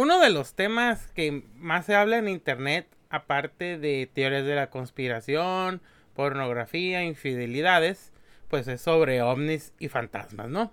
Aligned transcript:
Uno 0.00 0.18
de 0.18 0.30
los 0.30 0.54
temas 0.54 1.08
que 1.08 1.42
más 1.56 1.84
se 1.84 1.94
habla 1.94 2.16
en 2.16 2.26
internet, 2.26 2.86
aparte 3.10 3.76
de 3.76 4.10
teorías 4.10 4.46
de 4.46 4.54
la 4.54 4.70
conspiración, 4.70 5.82
pornografía, 6.14 7.04
infidelidades, 7.04 8.10
pues 8.48 8.66
es 8.66 8.80
sobre 8.80 9.20
ovnis 9.20 9.74
y 9.78 9.88
fantasmas, 9.88 10.48
¿no? 10.48 10.72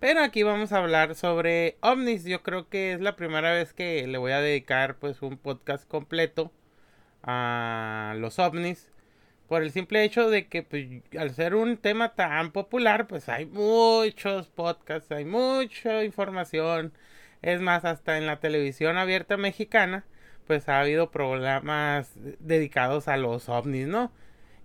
Pero 0.00 0.22
aquí 0.22 0.44
vamos 0.44 0.72
a 0.72 0.78
hablar 0.78 1.14
sobre 1.14 1.76
ovnis. 1.82 2.24
Yo 2.24 2.42
creo 2.42 2.70
que 2.70 2.94
es 2.94 3.02
la 3.02 3.16
primera 3.16 3.52
vez 3.52 3.74
que 3.74 4.06
le 4.06 4.16
voy 4.16 4.32
a 4.32 4.40
dedicar 4.40 4.96
pues 4.96 5.20
un 5.20 5.36
podcast 5.36 5.86
completo 5.86 6.50
a 7.22 8.14
los 8.16 8.38
ovnis. 8.38 8.90
Por 9.46 9.62
el 9.62 9.72
simple 9.72 10.04
hecho 10.04 10.30
de 10.30 10.48
que 10.48 10.62
pues, 10.62 10.86
al 11.18 11.34
ser 11.34 11.54
un 11.54 11.76
tema 11.76 12.14
tan 12.14 12.50
popular, 12.50 13.08
pues 13.08 13.28
hay 13.28 13.44
muchos 13.44 14.48
podcasts, 14.48 15.12
hay 15.12 15.26
mucha 15.26 16.02
información. 16.02 16.94
Es 17.44 17.60
más, 17.60 17.84
hasta 17.84 18.16
en 18.16 18.26
la 18.26 18.40
televisión 18.40 18.96
abierta 18.96 19.36
mexicana, 19.36 20.06
pues 20.46 20.66
ha 20.70 20.80
habido 20.80 21.10
programas 21.10 22.10
dedicados 22.40 23.06
a 23.06 23.18
los 23.18 23.50
ovnis, 23.50 23.86
¿no? 23.86 24.10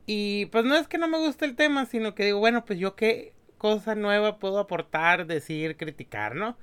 Y 0.06 0.46
pues 0.48 0.64
no 0.64 0.78
es 0.78 0.88
que 0.88 0.98
no 0.98 1.10
me 1.10 1.18
guste 1.18 1.44
el 1.44 1.58
tema, 1.58 1.86
sino 1.86 2.16
que 2.16 2.23
digo, 2.23 2.40
bueno, 2.40 2.64
pues 2.64 2.80
yo 2.80 2.96
qué 2.96 3.34
cosa 3.58 3.96
nueva 3.96 4.40
puedo 4.40 4.60
aportar, 4.60 5.28
decir, 5.28 5.76
criticar, 5.76 6.36
¿no? 6.36 6.58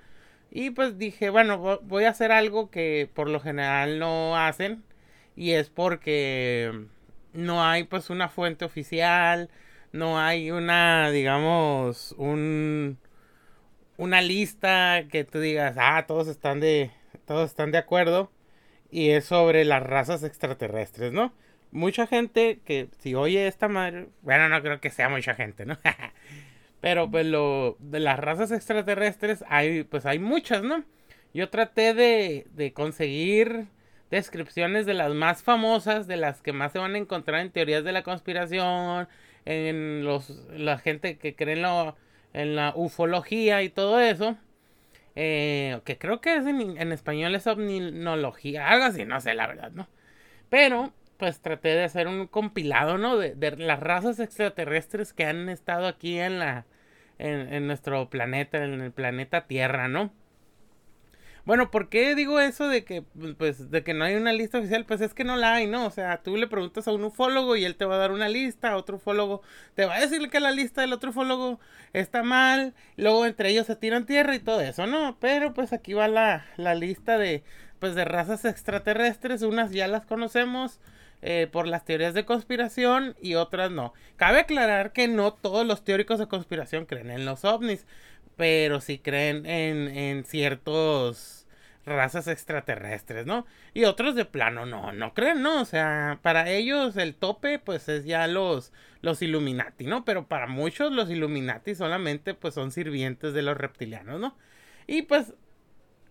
Y 0.50 0.70
pues 0.70 0.96
dije, 0.96 1.28
bueno, 1.28 1.80
voy 1.82 2.04
a 2.04 2.10
hacer 2.10 2.32
algo 2.32 2.70
que 2.70 3.10
por 3.14 3.28
lo 3.28 3.40
general 3.40 3.98
no 3.98 4.38
hacen. 4.38 4.84
Y 5.36 5.52
es 5.52 5.68
porque 5.70 6.86
no 7.34 7.62
hay 7.64 7.84
pues 7.84 8.08
una 8.10 8.28
fuente 8.30 8.64
oficial, 8.64 9.50
no 9.92 10.18
hay 10.18 10.50
una, 10.50 11.10
digamos, 11.10 12.14
un 12.18 12.98
una 13.96 14.20
lista 14.22 15.04
que 15.10 15.24
tú 15.24 15.40
digas, 15.40 15.76
ah, 15.78 16.04
todos 16.06 16.28
están 16.28 16.60
de 16.60 16.90
todos 17.24 17.50
están 17.50 17.72
de 17.72 17.78
acuerdo 17.78 18.30
y 18.90 19.10
es 19.10 19.24
sobre 19.24 19.64
las 19.64 19.82
razas 19.82 20.22
extraterrestres, 20.22 21.12
¿no? 21.12 21.32
Mucha 21.72 22.06
gente 22.06 22.60
que 22.64 22.88
si 22.98 23.14
oye 23.14 23.46
esta 23.46 23.68
madre, 23.68 24.08
bueno, 24.22 24.48
no 24.48 24.62
creo 24.62 24.80
que 24.80 24.90
sea 24.90 25.08
mucha 25.08 25.34
gente, 25.34 25.66
¿no? 25.66 25.78
Pero 26.80 27.10
pues 27.10 27.26
lo 27.26 27.76
de 27.80 28.00
las 28.00 28.18
razas 28.18 28.52
extraterrestres 28.52 29.44
hay 29.48 29.84
pues 29.84 30.06
hay 30.06 30.18
muchas, 30.18 30.62
¿no? 30.62 30.84
Yo 31.34 31.50
traté 31.50 31.94
de, 31.94 32.46
de 32.52 32.72
conseguir 32.72 33.66
descripciones 34.10 34.86
de 34.86 34.94
las 34.94 35.12
más 35.12 35.42
famosas, 35.42 36.06
de 36.06 36.16
las 36.16 36.42
que 36.42 36.52
más 36.52 36.72
se 36.72 36.78
van 36.78 36.94
a 36.94 36.98
encontrar 36.98 37.40
en 37.40 37.50
teorías 37.50 37.84
de 37.84 37.92
la 37.92 38.02
conspiración, 38.02 39.08
en 39.44 40.04
los 40.04 40.30
la 40.50 40.78
gente 40.78 41.18
que 41.18 41.34
cree 41.34 41.54
en, 41.54 41.62
lo, 41.62 41.96
en 42.32 42.56
la 42.56 42.72
ufología 42.76 43.62
y 43.62 43.68
todo 43.70 44.00
eso. 44.00 44.36
Eh, 45.16 45.80
que 45.84 45.98
creo 45.98 46.20
que 46.20 46.36
es 46.36 46.46
en, 46.46 46.92
español 46.92 47.34
es 47.34 47.46
omninología, 47.46 48.68
algo 48.68 48.84
así, 48.84 49.06
no 49.06 49.20
sé 49.20 49.34
la 49.34 49.46
verdad, 49.46 49.72
¿no? 49.72 49.88
Pero, 50.50 50.92
pues 51.18 51.40
traté 51.40 51.70
de 51.70 51.84
hacer 51.84 52.08
un 52.08 52.26
compilado, 52.26 52.98
¿no? 52.98 53.16
De, 53.16 53.34
de 53.34 53.56
las 53.56 53.80
razas 53.80 54.20
extraterrestres 54.20 55.12
que 55.14 55.24
han 55.24 55.48
estado 55.48 55.86
aquí 55.86 56.18
en 56.18 56.38
la, 56.38 56.66
en, 57.18 57.52
en 57.52 57.66
nuestro 57.66 58.10
planeta, 58.10 58.62
en 58.64 58.80
el 58.82 58.92
planeta 58.92 59.46
Tierra, 59.46 59.88
¿no? 59.88 60.12
Bueno, 61.46 61.70
¿por 61.70 61.88
qué 61.88 62.16
digo 62.16 62.40
eso 62.40 62.68
de 62.68 62.84
que, 62.84 63.02
pues, 63.38 63.70
de 63.70 63.84
que 63.84 63.94
no 63.94 64.04
hay 64.04 64.16
una 64.16 64.32
lista 64.32 64.58
oficial? 64.58 64.84
Pues 64.84 65.00
es 65.00 65.14
que 65.14 65.22
no 65.22 65.36
la 65.36 65.54
hay, 65.54 65.68
¿no? 65.68 65.86
O 65.86 65.90
sea, 65.90 66.20
tú 66.22 66.36
le 66.36 66.48
preguntas 66.48 66.88
a 66.88 66.92
un 66.92 67.04
ufólogo 67.04 67.54
y 67.54 67.64
él 67.64 67.76
te 67.76 67.84
va 67.84 67.94
a 67.94 67.98
dar 67.98 68.10
una 68.10 68.28
lista, 68.28 68.72
a 68.72 68.76
otro 68.76 68.96
ufólogo 68.96 69.42
te 69.76 69.84
va 69.86 69.94
a 69.94 70.00
decir 70.00 70.28
que 70.28 70.40
la 70.40 70.50
lista 70.50 70.80
del 70.80 70.92
otro 70.92 71.10
ufólogo 71.10 71.60
está 71.92 72.24
mal, 72.24 72.74
luego 72.96 73.24
entre 73.26 73.50
ellos 73.50 73.66
se 73.66 73.76
tiran 73.76 74.06
tierra 74.06 74.34
y 74.34 74.40
todo 74.40 74.60
eso, 74.60 74.86
¿no? 74.88 75.18
Pero 75.20 75.54
pues 75.54 75.72
aquí 75.72 75.92
va 75.94 76.08
la, 76.08 76.44
la 76.56 76.74
lista 76.74 77.16
de, 77.16 77.44
pues, 77.78 77.94
de 77.94 78.04
razas 78.04 78.44
extraterrestres, 78.44 79.42
unas 79.42 79.70
ya 79.70 79.86
las 79.86 80.04
conocemos, 80.04 80.80
eh, 81.22 81.48
por 81.50 81.66
las 81.68 81.84
teorías 81.84 82.14
de 82.14 82.24
conspiración 82.24 83.16
y 83.22 83.36
otras 83.36 83.70
no. 83.70 83.94
Cabe 84.16 84.40
aclarar 84.40 84.92
que 84.92 85.08
no 85.08 85.32
todos 85.32 85.64
los 85.66 85.84
teóricos 85.84 86.18
de 86.18 86.26
conspiración 86.28 86.86
creen 86.86 87.10
en 87.10 87.24
los 87.24 87.44
ovnis, 87.44 87.86
pero 88.36 88.80
sí 88.80 88.98
creen 88.98 89.46
en, 89.46 89.88
en 89.88 90.24
ciertos 90.24 91.35
razas 91.86 92.26
extraterrestres, 92.28 93.26
¿no? 93.26 93.46
Y 93.72 93.84
otros 93.84 94.14
de 94.14 94.24
plano 94.24 94.66
no, 94.66 94.92
no 94.92 95.14
creen, 95.14 95.42
¿no? 95.42 95.62
O 95.62 95.64
sea, 95.64 96.18
para 96.22 96.50
ellos 96.50 96.96
el 96.96 97.14
tope 97.14 97.58
pues 97.58 97.88
es 97.88 98.04
ya 98.04 98.26
los 98.26 98.72
los 99.02 99.22
Illuminati, 99.22 99.86
¿no? 99.86 100.04
Pero 100.04 100.26
para 100.26 100.48
muchos 100.48 100.92
los 100.92 101.10
Illuminati 101.10 101.74
solamente 101.74 102.34
pues 102.34 102.54
son 102.54 102.72
sirvientes 102.72 103.32
de 103.34 103.42
los 103.42 103.56
reptilianos, 103.56 104.20
¿no? 104.20 104.36
Y 104.86 105.02
pues 105.02 105.34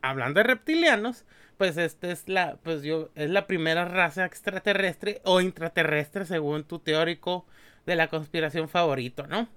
hablando 0.02 0.40
de 0.40 0.46
reptilianos, 0.46 1.25
pues 1.58 1.78
este 1.78 2.12
es 2.12 2.30
la 2.30 2.57
pues 2.63 2.84
yo 2.84 3.12
es 3.16 3.30
la 3.30 3.47
primera 3.47 3.86
raza 3.86 4.25
extraterrestre 4.25 5.22
o 5.25 5.42
intraterrestre 5.42 6.25
según 6.25 6.63
tu 6.63 6.80
teórico 6.80 7.46
de 7.86 7.96
la 7.96 8.07
conspiración 8.07 8.69
favorito, 8.69 9.28
¿no? 9.28 9.50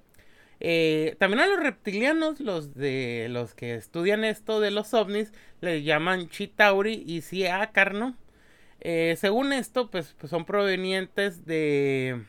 Eh, 0.60 1.16
también 1.18 1.40
a 1.40 1.46
los 1.46 1.60
reptilianos, 1.60 2.40
los 2.40 2.74
de 2.74 3.28
los 3.30 3.54
que 3.54 3.74
estudian 3.74 4.24
esto 4.24 4.60
de 4.60 4.70
los 4.70 4.92
ovnis, 4.94 5.32
les 5.60 5.84
llaman 5.84 6.28
Chitauri 6.28 7.04
y 7.06 7.22
Siakar, 7.22 7.94
¿no? 7.94 8.16
Eh, 8.80 9.16
según 9.18 9.52
esto, 9.52 9.90
pues, 9.90 10.14
pues, 10.18 10.30
son 10.30 10.44
provenientes 10.44 11.44
de 11.46 12.22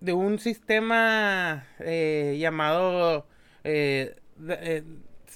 de 0.00 0.12
un 0.12 0.38
sistema 0.38 1.66
eh, 1.80 2.36
llamado 2.38 3.26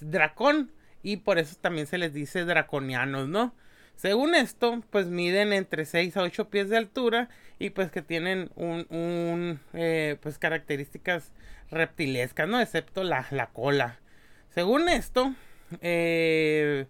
dracón 0.00 0.72
y 1.02 1.18
por 1.18 1.38
eso 1.38 1.56
también 1.60 1.86
se 1.86 1.98
les 1.98 2.12
dice 2.14 2.44
draconianos, 2.44 3.28
¿no? 3.28 3.54
Según 3.96 4.34
esto, 4.34 4.82
pues 4.90 5.06
miden 5.06 5.52
entre 5.52 5.84
6 5.84 6.16
a 6.16 6.22
8 6.22 6.48
pies 6.50 6.68
de 6.68 6.76
altura 6.76 7.28
y 7.62 7.70
pues 7.70 7.92
que 7.92 8.02
tienen 8.02 8.50
un, 8.56 8.86
un 8.90 9.60
eh, 9.72 10.16
pues 10.20 10.38
características 10.38 11.30
reptilescas, 11.70 12.48
¿no? 12.48 12.60
Excepto 12.60 13.04
la, 13.04 13.26
la 13.30 13.50
cola. 13.50 14.00
Según 14.50 14.88
esto, 14.88 15.32
eh, 15.80 16.86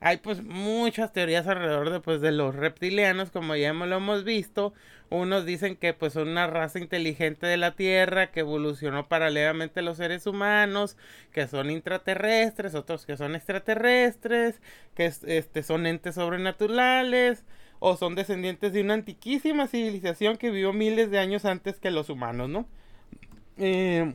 hay 0.00 0.18
pues 0.18 0.42
muchas 0.42 1.14
teorías 1.14 1.46
alrededor 1.46 1.90
de 1.90 2.00
pues 2.00 2.20
de 2.20 2.30
los 2.30 2.54
reptilianos 2.54 3.30
como 3.30 3.56
ya 3.56 3.72
lo 3.72 3.96
hemos 3.96 4.24
visto 4.24 4.74
unos 5.08 5.46
dicen 5.46 5.76
que 5.76 5.94
pues 5.94 6.12
son 6.14 6.28
una 6.28 6.46
raza 6.46 6.78
inteligente 6.78 7.46
de 7.46 7.56
la 7.56 7.72
tierra 7.72 8.30
que 8.32 8.40
evolucionó 8.40 9.08
paralelamente 9.08 9.80
a 9.80 9.82
los 9.82 9.96
seres 9.98 10.26
humanos 10.26 10.96
que 11.32 11.46
son 11.48 11.70
intraterrestres 11.70 12.74
otros 12.74 13.06
que 13.06 13.16
son 13.16 13.34
extraterrestres 13.34 14.60
que 14.94 15.06
este 15.06 15.62
son 15.62 15.86
entes 15.86 16.16
sobrenaturales 16.16 17.44
o 17.84 17.96
son 17.96 18.14
descendientes 18.14 18.72
de 18.72 18.80
una 18.80 18.94
antiquísima 18.94 19.66
civilización 19.66 20.36
que 20.36 20.50
vivió 20.50 20.72
miles 20.72 21.10
de 21.10 21.18
años 21.18 21.44
antes 21.44 21.80
que 21.80 21.90
los 21.90 22.10
humanos 22.10 22.48
no 22.48 22.64
eh, 23.58 24.14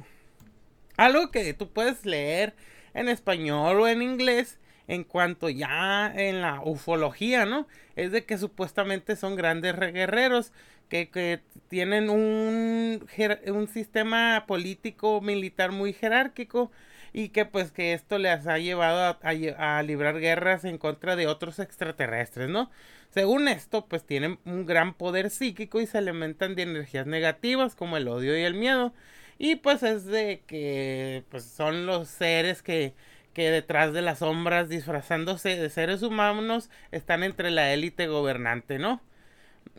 algo 0.95 1.31
que 1.31 1.53
tú 1.53 1.67
puedes 1.67 2.05
leer 2.05 2.55
en 2.93 3.09
español 3.09 3.81
o 3.81 3.87
en 3.89 4.01
inglés 4.01 4.57
en 4.87 5.03
cuanto 5.03 5.49
ya 5.49 6.13
en 6.15 6.41
la 6.41 6.61
ufología, 6.63 7.45
¿no? 7.45 7.67
Es 7.97 8.13
de 8.13 8.23
que 8.23 8.37
supuestamente 8.37 9.17
son 9.17 9.35
grandes 9.35 9.75
guerreros 9.75 10.53
que, 10.87 11.41
tienen 11.67 12.09
un, 12.09 13.05
un 13.47 13.67
sistema 13.67 14.45
político 14.47 15.19
militar 15.19 15.73
muy 15.73 15.91
jerárquico 15.91 16.71
y 17.17 17.29
que 17.29 17.45
pues 17.45 17.71
que 17.71 17.93
esto 17.93 18.19
les 18.19 18.45
ha 18.45 18.59
llevado 18.59 19.17
a, 19.23 19.81
librar 19.81 20.19
guerras 20.19 20.65
en 20.65 20.77
contra 20.77 21.15
de 21.15 21.25
otros 21.25 21.57
extraterrestres, 21.57 22.47
¿no? 22.47 22.69
Según 23.09 23.47
esto, 23.47 23.87
pues 23.87 24.05
tienen 24.05 24.37
un 24.45 24.67
gran 24.67 24.93
poder 24.93 25.31
psíquico 25.31 25.81
y 25.81 25.87
se 25.87 25.97
alimentan 25.97 26.53
de 26.53 26.61
energías 26.61 27.07
negativas 27.07 27.73
como 27.73 27.97
el 27.97 28.07
odio 28.07 28.37
y 28.37 28.43
el 28.43 28.53
miedo. 28.53 28.93
Y 29.39 29.55
pues 29.55 29.81
es 29.81 30.05
de 30.05 30.43
que 30.45 31.23
pues 31.31 31.43
son 31.43 31.87
los 31.87 32.07
seres 32.07 32.61
que 32.61 32.93
que 33.33 33.49
detrás 33.49 33.93
de 33.93 34.03
las 34.03 34.19
sombras 34.19 34.69
disfrazándose 34.69 35.57
de 35.57 35.69
seres 35.71 36.03
humanos 36.03 36.69
están 36.91 37.23
entre 37.23 37.49
la 37.49 37.73
élite 37.73 38.05
gobernante, 38.05 38.77
¿no? 38.77 39.01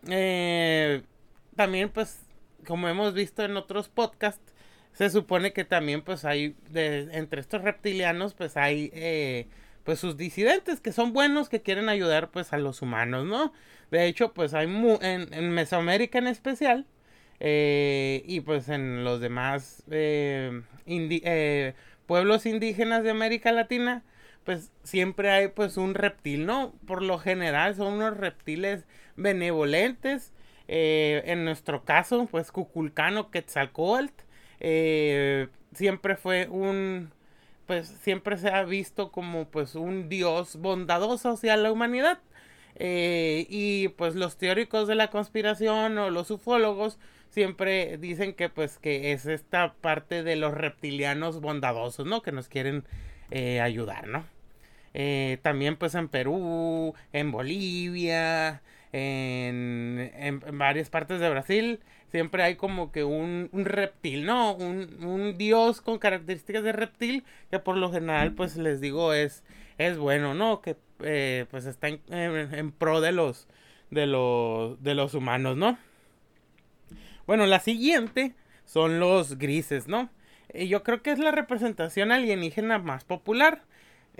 Eh, 0.09 1.03
también 1.55 1.89
pues 1.89 2.19
como 2.67 2.89
hemos 2.89 3.13
visto 3.13 3.45
en 3.45 3.55
otros 3.55 3.87
podcasts 3.87 4.53
se 4.99 5.09
supone 5.09 5.53
que 5.53 5.63
también 5.63 6.01
pues 6.01 6.25
hay 6.25 6.57
de, 6.71 7.07
entre 7.13 7.39
estos 7.39 7.61
reptilianos 7.61 8.33
pues 8.33 8.57
hay 8.57 8.91
eh, 8.93 9.47
pues 9.85 9.97
sus 9.97 10.17
disidentes 10.17 10.81
que 10.81 10.91
son 10.91 11.13
buenos 11.13 11.47
que 11.47 11.61
quieren 11.61 11.87
ayudar 11.87 12.31
pues 12.31 12.51
a 12.51 12.57
los 12.57 12.81
humanos 12.81 13.25
no 13.25 13.53
de 13.91 14.07
hecho 14.07 14.33
pues 14.33 14.53
hay 14.53 14.65
en, 14.99 15.51
Mesoamérica 15.51 16.17
en 16.17 16.27
especial 16.27 16.85
eh, 17.39 18.23
y 18.25 18.41
pues 18.41 18.67
en 18.67 19.05
los 19.05 19.21
demás 19.21 19.83
eh, 19.89 20.63
eh 20.85 21.73
pueblos 22.05 22.45
indígenas 22.45 23.03
de 23.03 23.11
América 23.11 23.53
Latina, 23.53 24.03
pues 24.43 24.71
siempre 24.83 25.29
hay 25.29 25.47
pues 25.47 25.77
un 25.77 25.93
reptil, 25.93 26.47
¿no? 26.47 26.73
Por 26.87 27.03
lo 27.03 27.19
general 27.19 27.75
son 27.75 27.93
unos 27.93 28.17
reptiles 28.17 28.83
benevolentes. 29.15 30.33
Eh, 30.67 31.21
en 31.25 31.45
nuestro 31.45 31.85
caso, 31.85 32.27
pues 32.29 32.51
Cuculcano 32.51 33.29
Quetzalcoatl 33.29 34.23
eh, 34.59 35.47
siempre 35.73 36.15
fue 36.15 36.47
un 36.47 37.11
pues 37.67 37.87
siempre 38.01 38.37
se 38.37 38.49
ha 38.49 38.63
visto 38.63 39.11
como 39.11 39.45
pues 39.45 39.75
un 39.75 40.09
dios 40.09 40.55
bondadoso 40.55 41.31
hacia 41.31 41.55
la 41.55 41.71
humanidad. 41.71 42.19
Eh, 42.75 43.45
y 43.49 43.89
pues 43.89 44.15
los 44.15 44.37
teóricos 44.37 44.87
de 44.87 44.95
la 44.95 45.09
conspiración 45.09 45.97
o 45.97 46.09
los 46.09 46.31
ufólogos 46.31 46.97
siempre 47.29 47.97
dicen 47.97 48.33
que 48.33 48.49
pues 48.49 48.79
que 48.79 49.11
es 49.11 49.25
esta 49.27 49.73
parte 49.81 50.23
de 50.23 50.35
los 50.35 50.53
reptilianos 50.53 51.41
bondadosos, 51.41 52.07
¿no? 52.07 52.21
Que 52.23 52.31
nos 52.31 52.47
quieren 52.47 52.85
eh, 53.31 53.61
ayudar, 53.61 54.07
¿no? 54.07 54.25
También 55.43 55.77
pues 55.77 55.95
en 55.95 56.09
Perú, 56.09 56.95
en 57.13 57.31
Bolivia, 57.31 58.61
en, 58.91 60.11
en, 60.15 60.57
varias 60.57 60.89
partes 60.89 61.19
de 61.19 61.29
Brasil, 61.29 61.79
siempre 62.09 62.43
hay 62.43 62.55
como 62.55 62.91
que 62.91 63.03
un, 63.03 63.49
un 63.51 63.65
reptil, 63.65 64.25
¿no? 64.25 64.55
Un, 64.55 65.03
un, 65.03 65.37
dios 65.37 65.81
con 65.81 65.99
características 65.99 66.63
de 66.63 66.71
reptil 66.71 67.23
que 67.49 67.59
por 67.59 67.77
lo 67.77 67.91
general 67.91 68.33
pues 68.33 68.57
les 68.57 68.81
digo 68.81 69.13
es, 69.13 69.43
es 69.77 69.97
bueno, 69.97 70.33
¿no? 70.33 70.61
Que 70.61 70.75
eh, 71.01 71.45
pues 71.49 71.65
está 71.65 71.87
en, 71.87 72.01
en, 72.09 72.71
pro 72.71 73.01
de 73.01 73.11
los, 73.11 73.47
de 73.89 74.05
los, 74.05 74.81
de 74.83 74.95
los 74.95 75.13
humanos, 75.13 75.57
¿no? 75.57 75.77
Bueno, 77.25 77.45
la 77.45 77.59
siguiente 77.59 78.33
son 78.65 78.99
los 78.99 79.37
grises, 79.37 79.87
¿no? 79.87 80.09
Yo 80.53 80.83
creo 80.83 81.03
que 81.03 81.11
es 81.11 81.19
la 81.19 81.31
representación 81.31 82.11
alienígena 82.11 82.79
más 82.79 83.03
popular. 83.03 83.63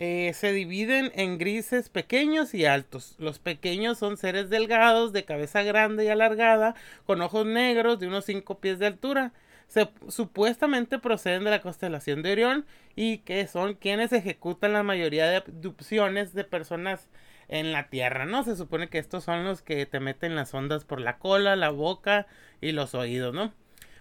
Eh, 0.02 0.32
se 0.34 0.54
dividen 0.54 1.12
en 1.14 1.38
grises 1.38 1.90
pequeños 1.90 2.54
y 2.54 2.64
altos. 2.64 3.16
Los 3.18 3.38
pequeños 3.38 3.98
son 3.98 4.16
seres 4.16 4.50
delgados, 4.50 5.12
de 5.12 5.26
cabeza 5.26 5.62
grande 5.62 6.06
y 6.06 6.08
alargada, 6.08 6.74
con 7.06 7.22
ojos 7.22 7.46
negros 7.46 8.00
de 8.00 8.08
unos 8.08 8.24
5 8.24 8.62
pies 8.62 8.80
de 8.80 8.86
altura. 8.86 9.34
Se, 9.68 9.90
supuestamente 10.08 11.00
proceden 11.00 11.44
de 11.44 11.50
la 11.52 11.62
constelación 11.62 12.22
de 12.22 12.32
Orión 12.32 12.66
y 12.96 13.18
que 13.20 13.46
son 13.46 13.74
quienes 13.74 14.14
ejecutan 14.14 14.72
la 14.72 14.84
mayoría 14.84 15.28
de 15.28 15.36
abducciones 15.36 16.34
de 16.34 16.46
personas 16.46 17.10
en 17.50 17.74
la 17.74 17.90
Tierra, 17.90 18.26
¿no? 18.26 18.46
Se 18.46 18.56
supone 18.56 18.88
que 18.88 19.00
estos 19.00 19.26
son 19.26 19.44
los 19.44 19.62
que 19.62 19.86
te 19.86 20.00
meten 20.00 20.34
las 20.34 20.54
ondas 20.54 20.86
por 20.86 21.02
la 21.02 21.18
cola, 21.18 21.58
la 21.58 21.72
boca 21.72 22.26
y 22.62 22.72
los 22.72 22.96
oídos, 22.96 23.34
¿no? 23.34 23.54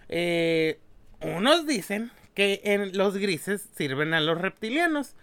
Eh, 0.07 0.79
unos 1.19 1.67
dicen 1.67 2.09
que 2.35 2.61
en 2.63 2.97
los 2.97 3.17
grises 3.17 3.67
sirven 3.75 4.13
a 4.13 4.21
los 4.21 4.39
reptilianos 4.39 5.17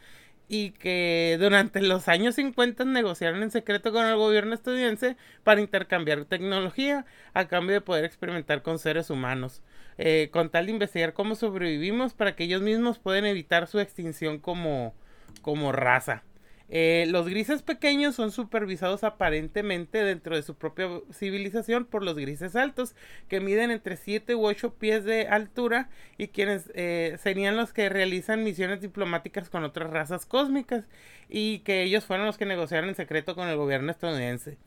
y 0.48 0.70
que 0.70 1.36
durante 1.40 1.80
los 1.80 2.08
años 2.08 2.36
50 2.36 2.84
negociaron 2.84 3.42
en 3.42 3.50
secreto 3.50 3.92
con 3.92 4.06
el 4.06 4.16
gobierno 4.16 4.54
estadounidense 4.54 5.16
para 5.42 5.60
intercambiar 5.60 6.24
tecnología 6.24 7.04
a 7.34 7.46
cambio 7.46 7.74
de 7.74 7.80
poder 7.80 8.04
experimentar 8.04 8.62
con 8.62 8.78
seres 8.78 9.10
humanos, 9.10 9.62
eh, 9.98 10.28
con 10.32 10.50
tal 10.50 10.66
de 10.66 10.72
investigar 10.72 11.14
cómo 11.14 11.34
sobrevivimos 11.34 12.14
para 12.14 12.36
que 12.36 12.44
ellos 12.44 12.62
mismos 12.62 12.98
puedan 12.98 13.26
evitar 13.26 13.66
su 13.66 13.80
extinción 13.80 14.38
como, 14.38 14.94
como 15.42 15.72
raza. 15.72 16.22
Eh, 16.68 17.06
los 17.08 17.28
grises 17.28 17.62
pequeños 17.62 18.16
son 18.16 18.32
supervisados 18.32 19.04
aparentemente 19.04 20.02
dentro 20.02 20.34
de 20.34 20.42
su 20.42 20.56
propia 20.56 20.88
civilización 21.12 21.84
por 21.84 22.02
los 22.02 22.16
grises 22.16 22.56
altos, 22.56 22.94
que 23.28 23.40
miden 23.40 23.70
entre 23.70 23.96
7 23.96 24.34
u 24.34 24.46
8 24.46 24.74
pies 24.74 25.04
de 25.04 25.28
altura 25.28 25.88
y 26.18 26.28
quienes 26.28 26.70
eh, 26.74 27.16
serían 27.22 27.56
los 27.56 27.72
que 27.72 27.88
realizan 27.88 28.42
misiones 28.42 28.80
diplomáticas 28.80 29.48
con 29.48 29.64
otras 29.64 29.90
razas 29.90 30.26
cósmicas 30.26 30.84
y 31.28 31.60
que 31.60 31.82
ellos 31.82 32.04
fueron 32.04 32.26
los 32.26 32.38
que 32.38 32.46
negociaron 32.46 32.88
en 32.88 32.96
secreto 32.96 33.34
con 33.34 33.48
el 33.48 33.56
gobierno 33.56 33.90
estadounidense. 33.92 34.58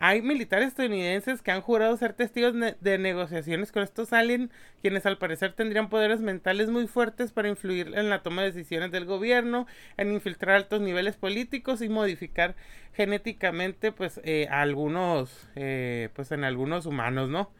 Hay 0.00 0.22
militares 0.22 0.68
estadounidenses 0.68 1.40
que 1.40 1.52
han 1.52 1.60
jurado 1.60 1.96
ser 1.96 2.14
testigos 2.14 2.54
de 2.80 2.98
negociaciones 2.98 3.70
con 3.70 3.82
estos 3.82 4.12
aliens, 4.12 4.50
quienes 4.82 5.06
al 5.06 5.18
parecer 5.18 5.52
tendrían 5.52 5.88
poderes 5.88 6.20
mentales 6.20 6.68
muy 6.68 6.88
fuertes 6.88 7.30
para 7.30 7.48
influir 7.48 7.92
en 7.94 8.10
la 8.10 8.22
toma 8.22 8.42
de 8.42 8.50
decisiones 8.50 8.90
del 8.90 9.04
gobierno, 9.04 9.66
en 9.96 10.12
infiltrar 10.12 10.56
altos 10.56 10.80
niveles 10.80 11.16
políticos 11.16 11.80
y 11.80 11.88
modificar 11.88 12.56
genéticamente, 12.92 13.92
pues, 13.92 14.20
eh, 14.24 14.48
algunos, 14.50 15.48
eh, 15.54 16.08
pues, 16.14 16.32
en 16.32 16.42
algunos 16.44 16.86
humanos, 16.86 17.30
¿no? 17.30 17.50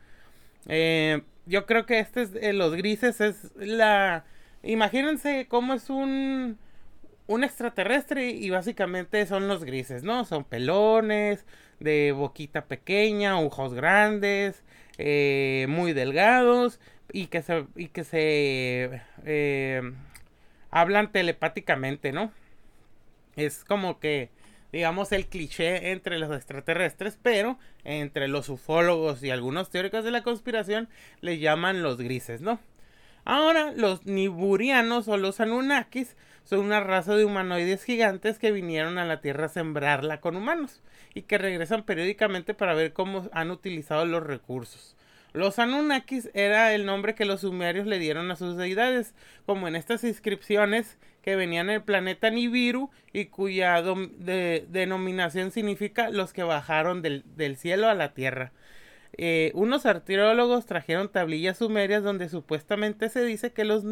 Eh, 0.67 1.23
yo 1.47 1.67
creo 1.67 1.87
que 1.87 2.01
este 2.01 2.23
es, 2.23 2.55
los 2.55 2.75
grises 2.75 3.21
es 3.21 3.53
la, 3.57 4.25
imagínense 4.63 5.47
cómo 5.49 5.75
es 5.75 5.89
un 5.91 6.59
un 7.27 7.45
extraterrestre 7.45 8.31
y 8.31 8.51
básicamente 8.51 9.25
son 9.27 9.49
los 9.49 9.65
grises, 9.65 10.03
¿no? 10.05 10.25
Son 10.25 10.45
pelones, 10.45 11.47
de 11.81 12.13
boquita 12.13 12.67
pequeña, 12.67 13.39
ojos 13.41 13.75
grandes, 13.75 14.63
eh, 14.99 15.67
muy 15.69 15.93
delgados 15.93 16.81
y 17.13 17.27
que 17.27 17.43
se, 17.43 17.67
y 17.77 17.89
que 17.89 18.05
se 18.05 19.03
eh, 19.25 19.93
hablan 20.71 21.13
telepáticamente, 21.13 22.13
¿no? 22.13 22.33
Es 23.37 23.65
como 23.65 23.99
que, 23.99 24.31
digamos, 24.73 25.13
el 25.13 25.27
cliché 25.27 25.93
entre 25.93 26.19
los 26.19 26.35
extraterrestres, 26.35 27.19
pero 27.23 27.59
entre 27.85 28.29
los 28.29 28.49
ufólogos 28.49 29.23
y 29.23 29.31
algunos 29.31 29.71
teóricos 29.71 30.05
de 30.05 30.11
la 30.11 30.23
conspiración 30.23 30.89
le 31.21 31.39
llaman 31.39 31.83
los 31.83 31.99
grises, 31.99 32.41
¿no? 32.41 32.61
Ahora, 33.25 33.73
los 33.73 34.05
niburianos 34.07 35.09
o 35.09 35.17
los 35.17 35.41
anunnakis 35.41 36.17
son 36.45 36.61
una 36.61 36.81
raza 36.81 37.17
de 37.17 37.25
humanoides 37.25 37.85
gigantes 37.85 38.39
que 38.39 38.53
vinieron 38.53 38.99
a 38.99 39.05
la 39.05 39.21
Tierra 39.21 39.47
a 39.47 39.49
sembrarla 39.49 40.21
con 40.21 40.37
humanos 40.37 40.83
y 41.15 41.23
que 41.23 41.39
regresan 41.39 41.85
periódicamente 41.85 42.55
para 42.55 42.75
ver 42.75 42.93
cómo 42.93 43.29
han 43.33 43.51
utilizado 43.51 44.05
los 44.05 44.23
recursos. 44.23 44.97
Los 45.33 45.59
Anunnakis 45.59 46.31
era 46.33 46.75
el 46.75 46.87
nombre 46.87 47.17
que 47.17 47.25
los 47.25 47.41
sumerios 47.41 47.87
le 47.87 47.99
dieron 47.99 48.31
a 48.31 48.37
sus 48.37 48.57
deidades, 48.57 49.15
como 49.47 49.67
en 49.67 49.75
estas 49.75 50.05
inscripciones 50.05 50.97
que 51.23 51.35
venían 51.35 51.67
del 51.67 51.83
planeta 51.83 52.31
Nibiru 52.31 52.91
y 53.13 53.27
cuya 53.27 53.83
denominación 53.83 55.51
significa 55.51 56.11
los 56.11 56.33
que 56.33 56.45
bajaron 56.45 57.03
del, 57.03 57.25
del 57.35 57.57
cielo 57.57 57.89
a 57.89 57.95
la 57.95 58.15
tierra. 58.15 58.53
Eh, 59.17 59.51
unos 59.55 59.87
arqueólogos 59.87 60.67
trajeron 60.67 61.11
tablillas 61.11 61.59
sumerias 61.59 62.03
donde 62.03 62.29
supuestamente 62.29 63.09
se 63.09 63.25
dice 63.25 63.53
que 63.53 63.65
los 63.65 63.85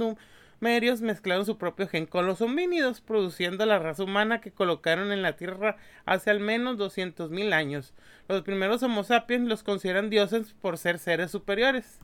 sumerios 0.63 1.01
mezclaron 1.01 1.45
su 1.45 1.59
propio 1.59 1.89
gen 1.89 2.07
con 2.07 2.25
los 2.25 2.41
homínidos, 2.41 3.01
produciendo 3.01 3.67
la 3.67 3.81
raza 3.81 4.05
humana 4.05 4.41
que 4.41 4.53
colocaron 4.53 5.11
en 5.11 5.21
la 5.21 5.35
Tierra 5.35 5.77
hace 6.05 6.31
al 6.31 6.39
menos 6.39 6.79
200.000 6.79 7.53
años. 7.53 7.95
Los 8.29 8.43
primeros 8.43 8.81
Homo 8.85 9.03
sapiens 9.03 9.49
los 9.49 9.65
consideran 9.65 10.09
dioses 10.09 10.55
por 10.61 10.79
ser 10.79 11.01
seres 11.01 11.33
superiores. 11.33 11.99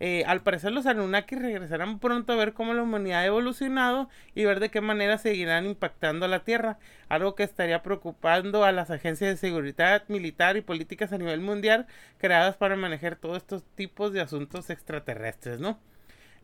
Eh, 0.00 0.22
al 0.26 0.42
parecer 0.42 0.72
los 0.72 0.84
Anunnaki 0.84 1.36
regresarán 1.36 1.98
pronto 1.98 2.34
a 2.34 2.36
ver 2.36 2.52
cómo 2.52 2.74
la 2.74 2.82
humanidad 2.82 3.20
ha 3.20 3.26
evolucionado 3.26 4.10
y 4.34 4.44
ver 4.44 4.60
de 4.60 4.68
qué 4.68 4.82
manera 4.82 5.16
seguirán 5.16 5.64
impactando 5.64 6.26
a 6.26 6.28
la 6.28 6.44
Tierra, 6.44 6.76
algo 7.08 7.34
que 7.34 7.44
estaría 7.44 7.82
preocupando 7.82 8.64
a 8.64 8.72
las 8.72 8.90
agencias 8.90 9.30
de 9.30 9.36
seguridad 9.38 10.02
militar 10.08 10.58
y 10.58 10.60
políticas 10.60 11.14
a 11.14 11.16
nivel 11.16 11.40
mundial 11.40 11.86
creadas 12.18 12.54
para 12.58 12.76
manejar 12.76 13.16
todos 13.16 13.38
estos 13.38 13.64
tipos 13.76 14.12
de 14.12 14.20
asuntos 14.20 14.68
extraterrestres, 14.68 15.58
¿no? 15.58 15.78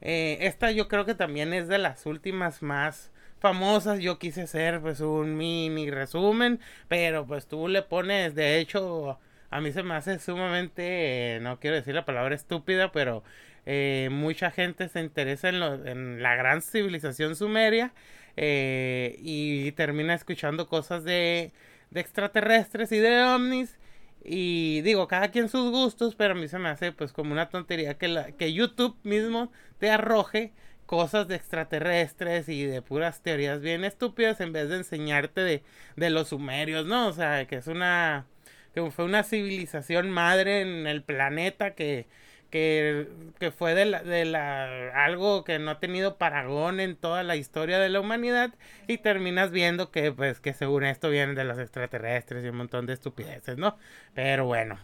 Eh, 0.02 0.38
esta 0.42 0.71
yo 0.71 0.88
creo 0.88 1.04
que 1.07 1.14
también 1.14 1.52
es 1.52 1.69
de 1.69 1.78
las 1.78 2.07
últimas 2.07 2.62
más 2.62 3.11
famosas. 3.40 4.00
Yo 4.00 4.19
quise 4.19 4.42
hacer 4.42 4.80
pues 4.80 5.00
un 5.00 5.37
mini 5.37 5.90
resumen, 5.90 6.61
pero 6.88 7.26
pues 7.26 7.47
tú 7.47 7.69
le 7.69 7.83
pones, 7.83 8.35
de 8.35 8.59
hecho, 8.59 9.19
a 9.50 9.61
mí 9.61 9.73
se 9.73 9.83
me 9.83 9.95
hace 9.95 10.19
sumamente, 10.19 11.38
no 11.42 11.59
quiero 11.61 11.76
decir 11.76 11.95
la 11.95 12.04
palabra 12.04 12.35
estúpida, 12.35 12.92
pero 12.92 13.23
eh, 13.66 14.09
mucha 14.11 14.50
gente 14.50 14.88
se 14.88 15.00
interesa 15.00 15.49
en, 15.50 15.57
en 15.87 16.23
la 16.23 16.35
gran 16.37 16.62
civilización 16.62 17.37
sumeria 17.37 17.92
eh, 18.37 19.16
y 19.21 19.73
termina 19.73 20.14
escuchando 20.14 20.66
cosas 20.69 21.04
de, 21.04 21.52
de 21.90 22.00
extraterrestres 22.00 22.92
y 22.92 22.99
de 22.99 23.23
ovnis. 23.23 23.78
Y 24.22 24.82
digo, 24.82 25.08
cada 25.08 25.30
quien 25.30 25.48
sus 25.48 25.70
gustos, 25.70 26.14
pero 26.14 26.32
a 26.34 26.36
mí 26.36 26.48
se 26.48 26.58
me 26.58 26.68
hace 26.68 26.92
pues 26.92 27.12
como 27.12 27.32
una 27.32 27.48
tontería 27.48 27.96
que, 27.98 28.08
la, 28.08 28.32
que 28.32 28.52
YouTube 28.52 28.96
mismo 29.02 29.50
te 29.78 29.90
arroje 29.90 30.52
cosas 30.86 31.28
de 31.28 31.36
extraterrestres 31.36 32.48
y 32.48 32.64
de 32.64 32.82
puras 32.82 33.22
teorías 33.22 33.60
bien 33.60 33.84
estúpidas 33.84 34.40
en 34.40 34.52
vez 34.52 34.68
de 34.68 34.76
enseñarte 34.78 35.40
de, 35.40 35.62
de 35.96 36.10
los 36.10 36.28
sumerios, 36.28 36.84
¿no? 36.86 37.08
O 37.08 37.12
sea, 37.12 37.46
que 37.46 37.56
es 37.56 37.66
una 37.66 38.26
que 38.74 38.90
fue 38.90 39.04
una 39.04 39.22
civilización 39.24 40.10
madre 40.10 40.60
en 40.62 40.86
el 40.86 41.02
planeta 41.02 41.74
que, 41.74 42.06
que, 42.50 43.09
que 43.38 43.50
fue 43.50 43.75
de, 43.75 43.85
la, 43.85 44.02
de 44.02 44.25
la, 44.25 45.04
algo 45.04 45.45
que 45.45 45.59
no 45.59 45.71
ha 45.71 45.80
tenido 45.80 46.16
paragón 46.19 46.80
en 46.80 46.97
toda 46.97 47.23
la 47.23 47.37
historia 47.37 47.78
de 47.78 47.88
la 47.88 48.00
humanidad 48.00 48.54
y 48.88 48.99
terminas 48.99 49.50
viendo 49.50 49.90
que 49.90 50.12
pues 50.12 50.40
que 50.40 50.52
según 50.52 50.85
esto 50.85 51.11
vienen 51.11 51.37
de 51.37 51.45
los 51.45 51.59
extraterrestres 51.59 52.45
y 52.45 52.49
un 52.49 52.57
montón 52.57 52.87
de 52.87 52.95
estupideces, 52.95 53.57
¿no? 53.57 53.78
Pero 54.14 54.47
bueno, 54.47 54.78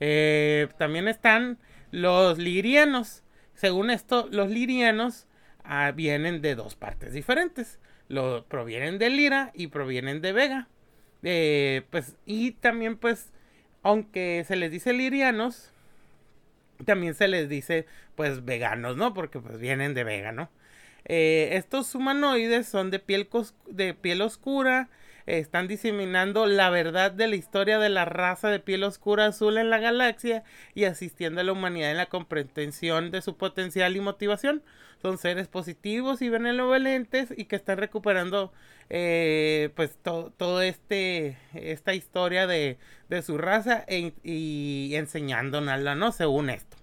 eh, 0.00 0.68
también 0.78 1.08
están 1.08 1.58
los 1.90 2.38
lirianos. 2.38 3.22
Según 3.54 3.90
esto, 3.90 4.28
los 4.30 4.50
lirianos 4.50 5.26
ah, 5.62 5.92
vienen 5.94 6.42
de 6.42 6.54
dos 6.54 6.74
partes 6.74 7.12
diferentes. 7.12 7.78
Lo, 8.08 8.44
provienen 8.46 8.98
de 8.98 9.10
Lira 9.10 9.50
y 9.54 9.68
provienen 9.68 10.20
de 10.20 10.32
Vega. 10.32 10.68
Eh, 11.22 11.82
pues, 11.90 12.16
y 12.26 12.52
también, 12.52 12.96
pues, 12.96 13.32
aunque 13.82 14.44
se 14.46 14.56
les 14.56 14.70
dice 14.70 14.92
lirianos, 14.92 15.73
también 16.84 17.14
se 17.14 17.28
les 17.28 17.48
dice, 17.48 17.86
pues, 18.14 18.44
veganos, 18.44 18.96
¿no? 18.96 19.14
Porque, 19.14 19.40
pues, 19.40 19.58
vienen 19.58 19.94
de 19.94 20.04
vegano. 20.04 20.50
Eh, 21.04 21.50
estos 21.52 21.94
humanoides 21.94 22.66
son 22.66 22.90
de 22.90 22.98
piel, 22.98 23.28
de 23.66 23.94
piel 23.94 24.22
oscura, 24.22 24.88
están 25.26 25.68
diseminando 25.68 26.46
la 26.46 26.70
verdad 26.70 27.10
de 27.12 27.28
la 27.28 27.36
historia 27.36 27.78
de 27.78 27.88
la 27.88 28.04
raza 28.04 28.48
de 28.48 28.60
piel 28.60 28.84
oscura 28.84 29.26
azul 29.26 29.58
en 29.58 29.70
la 29.70 29.78
galaxia 29.78 30.44
y 30.74 30.84
asistiendo 30.84 31.40
a 31.40 31.44
la 31.44 31.52
humanidad 31.52 31.90
en 31.90 31.96
la 31.96 32.06
comprensión 32.06 33.10
de 33.10 33.22
su 33.22 33.36
potencial 33.36 33.96
y 33.96 34.00
motivación. 34.00 34.62
Son 35.00 35.18
seres 35.18 35.48
positivos 35.48 36.22
y 36.22 36.30
benevolentes 36.30 37.32
y 37.36 37.44
que 37.44 37.56
están 37.56 37.78
recuperando 37.78 38.52
eh, 38.90 39.70
pues 39.76 39.98
todo 40.02 40.62
este 40.62 41.36
esta 41.54 41.94
historia 41.94 42.46
de, 42.46 42.78
de 43.08 43.22
su 43.22 43.38
raza 43.38 43.84
e, 43.86 44.12
y 44.22 44.92
enseñándonosla, 44.94 45.94
¿no? 45.94 46.12
Según 46.12 46.50
esto. 46.50 46.76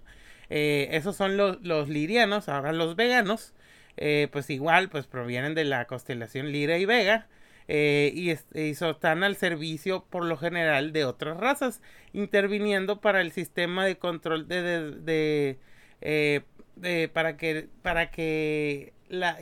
Eh, 0.54 0.88
esos 0.96 1.16
son 1.16 1.38
los, 1.38 1.88
lirianos, 1.88 2.50
ahora 2.50 2.72
los 2.72 2.94
veganos. 2.94 3.54
Eh, 3.96 4.28
pues 4.32 4.50
igual, 4.50 4.90
pues 4.90 5.06
provienen 5.06 5.54
de 5.54 5.64
la 5.64 5.86
constelación 5.86 6.52
Lira 6.52 6.76
y 6.78 6.84
Vega. 6.84 7.26
Eh, 7.68 8.12
y, 8.14 8.30
están 8.30 9.22
al 9.22 9.36
servicio 9.36 10.04
por 10.10 10.24
lo 10.24 10.36
general 10.36 10.92
de 10.92 11.04
otras 11.04 11.36
razas, 11.36 11.80
interviniendo 12.12 13.00
para 13.00 13.20
el 13.20 13.32
sistema 13.32 13.84
de 13.86 13.98
control 13.98 14.48
de, 14.48 15.58
de, 16.76 17.08
para 17.08 17.36
que 17.36 17.68
para 17.82 18.10
que 18.10 18.92
la 19.08 19.38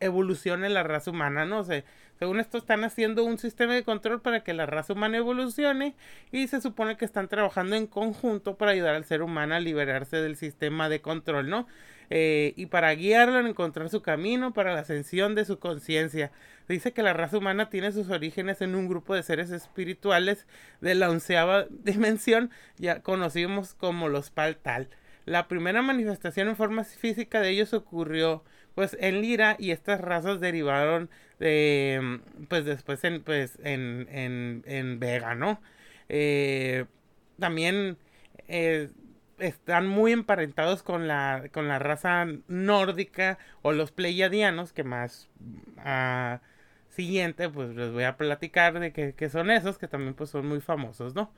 evolucione 0.00 0.68
la 0.68 0.82
raza 0.82 1.10
humana, 1.10 1.44
¿no? 1.44 1.64
sé 1.64 1.84
según 2.18 2.40
esto 2.40 2.58
están 2.58 2.82
haciendo 2.82 3.22
un 3.24 3.38
sistema 3.38 3.74
de 3.74 3.84
control 3.84 4.20
para 4.20 4.42
que 4.42 4.52
la 4.52 4.66
raza 4.66 4.92
humana 4.92 5.18
evolucione 5.18 5.94
y 6.32 6.48
se 6.48 6.60
supone 6.60 6.96
que 6.96 7.04
están 7.04 7.28
trabajando 7.28 7.76
en 7.76 7.86
conjunto 7.86 8.56
para 8.56 8.72
ayudar 8.72 8.96
al 8.96 9.04
ser 9.04 9.22
humano 9.22 9.54
a 9.54 9.60
liberarse 9.60 10.16
del 10.16 10.36
sistema 10.36 10.88
de 10.88 11.00
control, 11.00 11.48
¿no? 11.48 11.68
Eh, 12.10 12.54
y 12.56 12.66
para 12.66 12.92
guiarlo 12.94 13.38
en 13.38 13.46
encontrar 13.46 13.88
su 13.90 14.02
camino 14.02 14.52
para 14.52 14.74
la 14.74 14.80
ascensión 14.80 15.34
de 15.34 15.44
su 15.44 15.58
conciencia. 15.58 16.32
Dice 16.68 16.92
que 16.92 17.02
la 17.02 17.12
raza 17.12 17.38
humana 17.38 17.70
tiene 17.70 17.92
sus 17.92 18.10
orígenes 18.10 18.62
en 18.62 18.74
un 18.74 18.88
grupo 18.88 19.14
de 19.14 19.22
seres 19.22 19.50
espirituales 19.50 20.46
de 20.80 20.94
la 20.96 21.10
onceava 21.10 21.66
dimensión, 21.70 22.50
ya 22.78 23.00
conocimos 23.02 23.74
como 23.74 24.08
los 24.08 24.30
Paltal. 24.30 24.88
La 25.24 25.46
primera 25.46 25.82
manifestación 25.82 26.48
en 26.48 26.56
forma 26.56 26.82
física 26.84 27.40
de 27.40 27.50
ellos 27.50 27.74
ocurrió 27.74 28.42
pues 28.78 28.96
en 29.00 29.22
Lira 29.22 29.56
y 29.58 29.72
estas 29.72 30.00
razas 30.00 30.38
derivaron 30.38 31.10
de 31.40 32.20
pues 32.48 32.64
después 32.64 33.02
en 33.02 33.24
pues 33.24 33.58
en, 33.64 34.06
en, 34.08 34.62
en 34.66 35.00
Vega, 35.00 35.34
¿no? 35.34 35.60
Eh, 36.08 36.84
también 37.40 37.96
eh, 38.46 38.88
están 39.40 39.88
muy 39.88 40.12
emparentados 40.12 40.84
con 40.84 41.08
la 41.08 41.48
con 41.52 41.66
la 41.66 41.80
raza 41.80 42.24
nórdica 42.46 43.40
o 43.62 43.72
los 43.72 43.90
pleiadianos 43.90 44.72
que 44.72 44.84
más 44.84 45.28
uh, 45.78 46.38
siguiente 46.88 47.48
pues 47.48 47.74
les 47.74 47.90
voy 47.90 48.04
a 48.04 48.16
platicar 48.16 48.78
de 48.78 48.92
que, 48.92 49.28
son 49.28 49.50
esos 49.50 49.76
que 49.76 49.88
también 49.88 50.14
pues 50.14 50.30
son 50.30 50.46
muy 50.46 50.60
famosos, 50.60 51.16
¿no? 51.16 51.32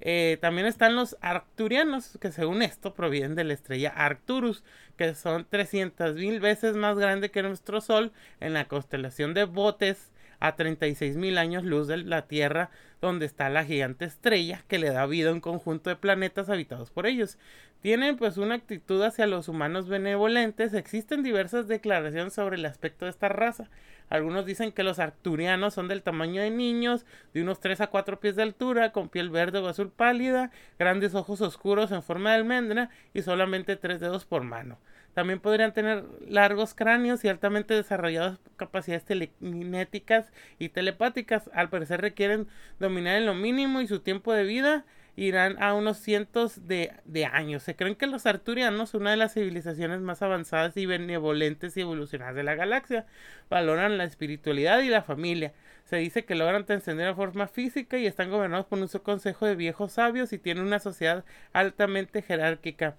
Eh, 0.00 0.38
también 0.40 0.66
están 0.66 0.94
los 0.94 1.16
arcturianos, 1.20 2.18
que 2.20 2.30
según 2.30 2.62
esto 2.62 2.94
provienen 2.94 3.34
de 3.34 3.44
la 3.44 3.54
estrella 3.54 3.90
Arcturus, 3.90 4.62
que 4.96 5.14
son 5.14 5.46
300 5.48 6.14
mil 6.14 6.40
veces 6.40 6.76
más 6.76 6.98
grande 6.98 7.30
que 7.30 7.42
nuestro 7.42 7.80
Sol 7.80 8.12
en 8.40 8.52
la 8.54 8.66
constelación 8.66 9.34
de 9.34 9.44
Botes 9.44 10.12
a 10.40 10.54
36 10.54 11.16
mil 11.16 11.36
años 11.36 11.64
luz 11.64 11.88
de 11.88 11.96
la 11.98 12.26
Tierra, 12.28 12.70
donde 13.00 13.26
está 13.26 13.48
la 13.48 13.64
gigante 13.64 14.04
estrella 14.04 14.64
que 14.68 14.78
le 14.78 14.90
da 14.90 15.06
vida 15.06 15.30
a 15.30 15.32
un 15.32 15.40
conjunto 15.40 15.90
de 15.90 15.96
planetas 15.96 16.48
habitados 16.48 16.90
por 16.90 17.06
ellos. 17.06 17.38
Tienen 17.80 18.16
pues 18.16 18.38
una 18.38 18.56
actitud 18.56 19.02
hacia 19.02 19.26
los 19.26 19.48
humanos 19.48 19.88
benevolentes. 19.88 20.74
Existen 20.74 21.22
diversas 21.22 21.68
declaraciones 21.68 22.32
sobre 22.34 22.56
el 22.56 22.64
aspecto 22.66 23.04
de 23.04 23.12
esta 23.12 23.28
raza. 23.28 23.68
Algunos 24.10 24.46
dicen 24.46 24.72
que 24.72 24.82
los 24.82 24.98
arcturianos 24.98 25.74
son 25.74 25.88
del 25.88 26.02
tamaño 26.02 26.42
de 26.42 26.50
niños, 26.50 27.04
de 27.34 27.42
unos 27.42 27.60
3 27.60 27.80
a 27.82 27.86
4 27.88 28.20
pies 28.20 28.36
de 28.36 28.42
altura, 28.42 28.92
con 28.92 29.08
piel 29.08 29.30
verde 29.30 29.58
o 29.58 29.68
azul 29.68 29.90
pálida, 29.90 30.50
grandes 30.78 31.14
ojos 31.14 31.40
oscuros 31.40 31.92
en 31.92 32.02
forma 32.02 32.30
de 32.30 32.36
almendra 32.36 32.90
y 33.12 33.22
solamente 33.22 33.76
tres 33.76 34.00
dedos 34.00 34.24
por 34.24 34.42
mano. 34.44 34.78
También 35.14 35.40
podrían 35.40 35.72
tener 35.72 36.04
largos 36.28 36.74
cráneos 36.74 37.24
y 37.24 37.28
altamente 37.28 37.74
desarrolladas 37.74 38.38
capacidades 38.56 39.04
telekinéticas 39.04 40.32
y 40.58 40.68
telepáticas. 40.68 41.50
Al 41.52 41.70
parecer 41.70 42.00
requieren 42.00 42.46
dominar 42.78 43.16
en 43.16 43.26
lo 43.26 43.34
mínimo 43.34 43.80
y 43.80 43.88
su 43.88 44.00
tiempo 44.00 44.32
de 44.32 44.44
vida 44.44 44.84
irán 45.18 45.60
a 45.60 45.74
unos 45.74 45.98
cientos 45.98 46.68
de, 46.68 46.92
años. 47.32 47.64
Se 47.64 47.74
creen 47.74 47.96
que 47.96 48.06
los 48.06 48.24
arturianos, 48.24 48.94
una 48.94 49.10
de 49.10 49.16
las 49.16 49.34
civilizaciones 49.34 50.00
más 50.00 50.22
avanzadas 50.22 50.76
y 50.76 50.86
benevolentes 50.86 51.76
y 51.76 51.80
evolucionadas 51.80 52.36
de 52.36 52.44
la 52.44 52.54
galaxia, 52.54 53.04
valoran 53.50 53.98
la 53.98 54.04
espiritualidad 54.04 54.80
y 54.80 54.88
la 54.88 55.02
familia. 55.02 55.52
Se 55.84 55.96
dice 55.96 56.24
que 56.24 56.36
logran 56.36 56.66
trascender 56.66 57.08
de 57.08 57.14
forma 57.14 57.48
física 57.48 57.98
y 57.98 58.06
están 58.06 58.30
gobernados 58.30 58.66
por 58.66 58.78
un 58.78 58.86
consejo 58.86 59.46
de 59.46 59.56
viejos 59.56 59.92
sabios 59.92 60.32
y 60.32 60.38
tienen 60.38 60.64
una 60.64 60.78
sociedad 60.78 61.24
altamente 61.52 62.22
jerárquica. 62.22 62.94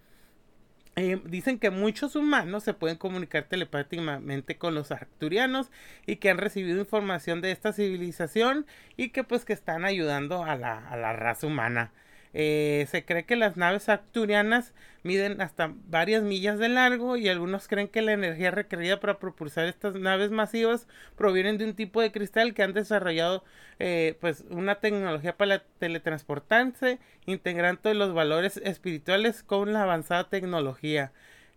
Eh, 0.98 1.22
dicen 1.24 1.60
que 1.60 1.70
muchos 1.70 2.18
humanos 2.18 2.64
se 2.66 2.74
pueden 2.74 2.98
comunicar 2.98 3.46
telepáticamente 3.46 4.58
con 4.58 4.76
los 4.76 4.92
arcturianos 4.92 5.72
y 6.06 6.18
que 6.18 6.30
han 6.30 6.38
recibido 6.38 6.80
información 6.80 7.40
de 7.40 7.52
esta 7.52 7.72
civilización 7.72 8.66
y 8.98 9.10
que 9.10 9.24
pues 9.24 9.46
que 9.46 9.54
están 9.54 9.86
ayudando 9.86 10.44
a 10.44 10.58
la, 10.58 10.86
a 10.90 10.98
la 10.98 11.14
raza 11.14 11.48
humana. 11.48 11.94
Eh, 12.33 12.86
se 12.91 13.05
cree 13.05 13.25
que 13.25 13.36
las 13.36 13.57
naves 13.57 13.89
arcturianas 13.89 14.74
miden 15.01 15.41
hasta 15.41 15.74
varias 15.88 16.21
millas 16.24 16.59
de 16.59 16.69
largo 16.69 17.17
y 17.17 17.27
algunos 17.27 17.67
creen 17.67 17.88
que 17.88 18.01
la 18.01 18.12
energía 18.12 18.51
requerida 18.51 19.00
para 19.00 19.17
propulsar 19.17 19.65
estas 19.65 19.95
naves 19.95 20.29
masivas 20.29 20.88
provienen 21.15 21.57
de 21.57 21.65
un 21.65 21.74
tipo 21.74 22.01
de 22.01 22.12
cristal 22.12 22.53
que 22.53 22.63
han 22.63 22.74
desarrollado 22.74 23.43
eh, 23.79 24.17
pues 24.21 24.43
una 24.50 24.75
tecnología 24.75 25.38
para 25.38 25.63
teletransportarse 25.79 27.00
integrando 27.25 27.93
los 27.93 28.13
valores 28.13 28.57
espirituales 28.57 29.41
con 29.41 29.74
la 29.74 29.83
avanzada 29.83 30.29
tecnología. 30.29 31.12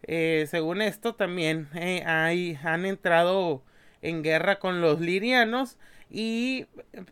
Eh, 0.05 0.47
según 0.49 0.83
esto 0.83 1.15
también 1.15 1.69
hay, 1.75 2.59
han 2.63 2.87
entrado 2.87 3.63
en 4.03 4.23
guerra 4.23 4.59
con 4.59 4.81
los 4.81 5.01
lirianos 5.01 5.79
y 6.15 6.67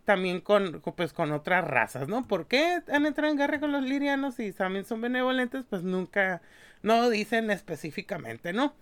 también 0.04 0.42
con, 0.42 0.82
pues, 0.94 1.14
con 1.14 1.32
otras 1.32 1.64
razas, 1.64 2.06
¿no? 2.06 2.28
¿Por 2.28 2.46
qué 2.46 2.82
han 2.92 3.06
entrado 3.06 3.32
en 3.32 3.38
guerra 3.38 3.58
con 3.58 3.72
los 3.72 3.82
lirianos 3.82 4.38
y 4.38 4.52
también 4.52 4.84
son 4.84 5.00
benevolentes? 5.00 5.64
Pues 5.68 5.82
nunca, 5.82 6.42
no 6.82 7.08
dicen 7.08 7.50
específicamente, 7.50 8.52
¿no? 8.52 8.74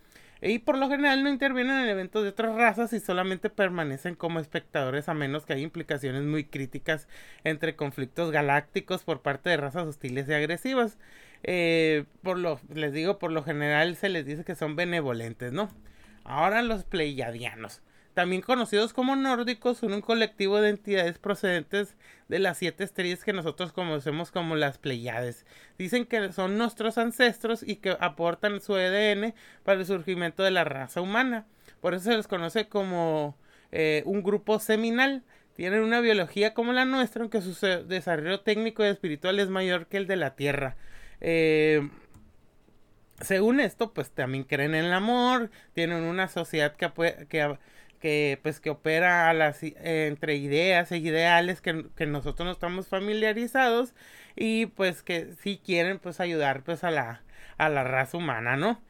Y 0.43 0.59
por 0.59 0.77
lo 0.77 0.89
general 0.89 1.23
no 1.23 1.31
intervienen 1.31 1.79
en 1.79 1.89
eventos 1.89 2.25
de 2.25 2.31
otras 2.31 2.57
razas 2.57 2.93
y 2.93 3.01
solamente 3.01 3.49
permanecen 3.49 4.17
como 4.17 4.41
espectadores 4.41 5.09
a 5.09 5.15
menos 5.15 5.47
que 5.47 5.53
haya 5.53 5.63
implicaciones 5.63 6.25
muy 6.25 6.45
críticas 6.45 7.07
entre 7.45 7.77
conflictos 7.77 8.33
galácticos 8.33 9.05
por 9.05 9.23
parte 9.23 9.51
de 9.51 9.57
razas 9.57 9.87
hostiles 9.87 10.29
y 10.29 10.35
agresivas. 10.35 10.99
Eh, 11.45 12.07
por 12.25 12.39
lo, 12.39 12.61
les 12.75 12.93
digo, 12.93 13.21
por 13.21 13.31
lo 13.31 13.45
general 13.45 13.95
se 13.95 14.09
les 14.09 14.27
dice 14.27 14.45
que 14.45 14.57
son 14.57 14.75
benevolentes, 14.75 15.53
¿no? 15.53 15.71
Ahora 16.25 16.63
los 16.63 16.83
pleiadianos 16.85 17.83
también 18.19 18.43
conocidos 18.43 18.93
como 18.93 19.15
nórdicos, 19.15 19.79
son 19.79 19.93
un 19.93 20.01
colectivo 20.01 20.61
de 20.61 20.71
entidades 20.71 21.21
procedentes 21.21 21.95
de 22.27 22.41
las 22.41 22.59
siete 22.59 22.83
estrellas 22.83 23.23
que 23.23 23.33
nosotros 23.33 23.73
conocemos 23.73 24.33
como 24.33 24.57
las 24.57 24.77
Pleiades. 24.77 25.47
Dicen 25.79 26.05
que 26.05 26.33
son 26.33 26.59
nuestros 26.59 26.99
ancestros 26.99 27.63
y 27.63 27.77
que 27.77 27.97
aportan 28.01 28.61
su 28.61 28.75
ADN 28.75 29.35
para 29.63 29.79
el 29.79 29.87
surgimiento 29.87 30.43
de 30.43 30.51
la 30.51 30.65
raza 30.65 31.01
humana. 31.01 31.47
Por 31.81 31.95
eso 31.95 32.07
se 32.07 32.17
les 32.17 32.27
conoce 32.27 32.69
como 32.69 33.39
eh, 33.71 34.03
un 34.05 34.25
grupo 34.25 34.59
seminal. 34.59 35.23
Tienen 35.55 35.85
una 35.85 36.01
biología 36.01 36.55
como 36.55 36.73
la 36.73 36.87
nuestra, 36.87 37.23
aunque 37.23 37.41
su 37.41 37.55
desarrollo 37.87 38.41
técnico 38.41 38.85
y 38.85 38.89
espiritual 38.89 39.39
es 39.39 39.49
mayor 39.49 39.87
que 39.87 39.97
el 39.97 40.09
de 40.09 40.17
la 40.17 40.35
Tierra. 40.35 40.75
Eh, 41.21 41.89
según 43.21 43.61
esto, 43.61 43.93
pues 43.93 44.11
también 44.11 44.43
creen 44.43 44.75
en 44.75 44.87
el 44.87 44.93
amor, 44.93 45.51
tienen 45.73 46.03
una 46.03 46.27
sociedad 46.27 46.75
que 46.75 46.85
que 47.99 48.39
pues 48.43 48.61
que 48.61 48.71
opera 48.71 49.29
a 49.29 49.35
las, 49.35 49.63
entre 49.63 50.37
ideas 50.37 50.93
e 50.93 50.99
ideales 50.99 51.61
que, 51.61 51.87
que, 51.97 52.07
nosotros 52.07 52.47
no 52.47 52.53
estamos 52.53 52.89
familiarizados 52.89 53.95
y 54.37 54.67
pues 54.67 55.03
que 55.03 55.35
si 55.43 55.59
quieren 55.59 55.99
pues 55.99 56.21
ayudar 56.21 56.63
pues 56.63 56.85
a 56.85 56.91
la, 56.91 57.23
a 57.59 57.69
la 57.69 57.85
raza 57.85 58.17
humana, 58.17 58.57
¿no? 58.57 58.81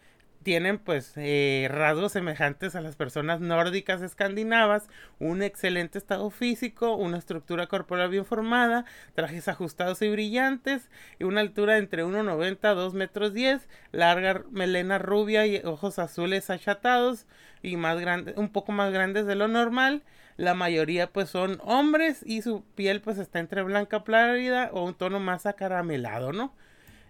Tienen 0.49 0.79
pues 0.79 1.13
eh, 1.17 1.69
rasgos 1.71 2.13
semejantes 2.13 2.75
a 2.75 2.81
las 2.81 2.97
personas 2.97 3.39
nórdicas 3.39 4.01
escandinavas, 4.01 4.89
un 5.19 5.43
excelente 5.43 5.99
estado 5.99 6.31
físico, 6.31 6.95
una 6.97 7.19
estructura 7.19 7.67
corporal 7.67 8.09
bien 8.09 8.25
formada, 8.25 8.87
trajes 9.15 9.47
ajustados 9.49 10.01
y 10.01 10.09
brillantes, 10.09 10.89
y 11.19 11.25
una 11.25 11.43
altura 11.43 11.77
entre 11.77 12.03
1,90 12.03 12.65
a 12.65 12.73
2 12.73 12.95
metros 12.95 13.35
10, 13.35 13.69
larga 13.93 14.43
melena 14.51 14.97
rubia 14.97 15.47
y 15.47 15.59
ojos 15.67 15.99
azules 15.99 16.49
achatados 16.49 17.27
y 17.63 17.77
más 17.77 18.01
grandes, 18.01 18.35
un 18.39 18.49
poco 18.49 18.73
más 18.73 18.91
grandes 18.91 19.27
de 19.27 19.35
lo 19.35 19.49
normal. 19.49 20.03
La 20.39 20.55
mayoría 20.55 21.13
pues 21.13 21.29
son 21.29 21.59
hombres 21.63 22.23
y 22.25 22.41
su 22.41 22.65
piel 22.75 23.03
pues 23.03 23.19
está 23.19 23.39
entre 23.39 23.61
blanca 23.61 24.03
plárida 24.03 24.71
o 24.73 24.83
un 24.87 24.95
tono 24.95 25.21
más 25.21 25.45
acaramelado, 25.45 26.33
¿no? 26.33 26.55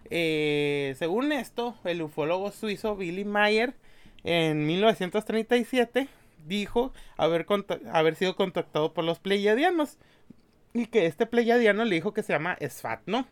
Eh, 0.09 0.95
según 0.97 1.31
esto, 1.31 1.75
el 1.83 2.01
ufólogo 2.01 2.51
suizo 2.51 2.95
Billy 2.95 3.25
Mayer 3.25 3.75
en 4.23 4.65
1937 4.65 6.07
dijo 6.47 6.93
haber, 7.17 7.45
sido 8.15 8.35
contactado 8.35 8.93
por 8.93 9.03
los 9.03 9.19
pleiadianos 9.19 9.97
y 10.73 10.87
que 10.87 11.05
este 11.05 11.25
pleiadiano 11.25 11.85
le 11.85 11.95
dijo 11.95 12.13
que 12.13 12.23
se 12.23 12.33
llama 12.33 12.57
Sfat, 12.61 13.01
¿no? 13.05 13.27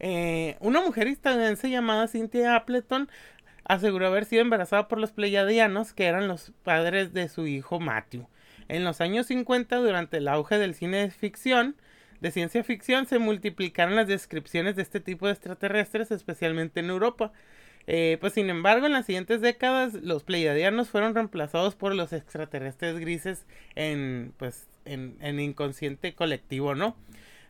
Eh, 0.00 0.56
una 0.60 0.80
mujer 0.80 1.08
estadounidense 1.08 1.70
llamada 1.70 2.06
Cynthia 2.06 2.54
Appleton 2.54 3.08
aseguró 3.64 4.06
haber 4.06 4.24
sido 4.24 4.42
embarazada 4.42 4.88
por 4.88 4.98
los 4.98 5.12
pleiadianos, 5.12 5.92
que 5.92 6.06
eran 6.06 6.28
los 6.28 6.52
padres 6.62 7.12
de 7.12 7.28
su 7.28 7.46
hijo 7.46 7.80
Matthew. 7.80 8.26
En 8.68 8.84
los 8.84 9.00
años 9.00 9.26
50, 9.26 9.76
durante 9.76 10.18
el 10.18 10.28
auge 10.28 10.58
del 10.58 10.74
cine 10.74 10.98
de 10.98 11.10
ficción, 11.10 11.76
de 12.20 12.30
ciencia 12.30 12.64
ficción, 12.64 13.06
se 13.06 13.18
multiplicaron 13.18 13.96
las 13.96 14.06
descripciones 14.06 14.76
de 14.76 14.82
este 14.82 15.00
tipo 15.00 15.26
de 15.26 15.32
extraterrestres, 15.32 16.10
especialmente 16.10 16.80
en 16.80 16.90
Europa. 16.90 17.32
Eh, 17.86 18.18
pues 18.20 18.34
sin 18.34 18.50
embargo, 18.50 18.86
en 18.86 18.92
las 18.92 19.06
siguientes 19.06 19.40
décadas, 19.40 19.94
los 19.94 20.22
pleiadianos 20.22 20.90
fueron 20.90 21.14
reemplazados 21.14 21.74
por 21.74 21.94
los 21.94 22.12
extraterrestres 22.12 22.98
grises 22.98 23.46
en, 23.76 24.34
pues, 24.36 24.68
en, 24.84 25.16
en 25.20 25.40
inconsciente 25.40 26.14
colectivo, 26.14 26.74
¿no? 26.74 26.96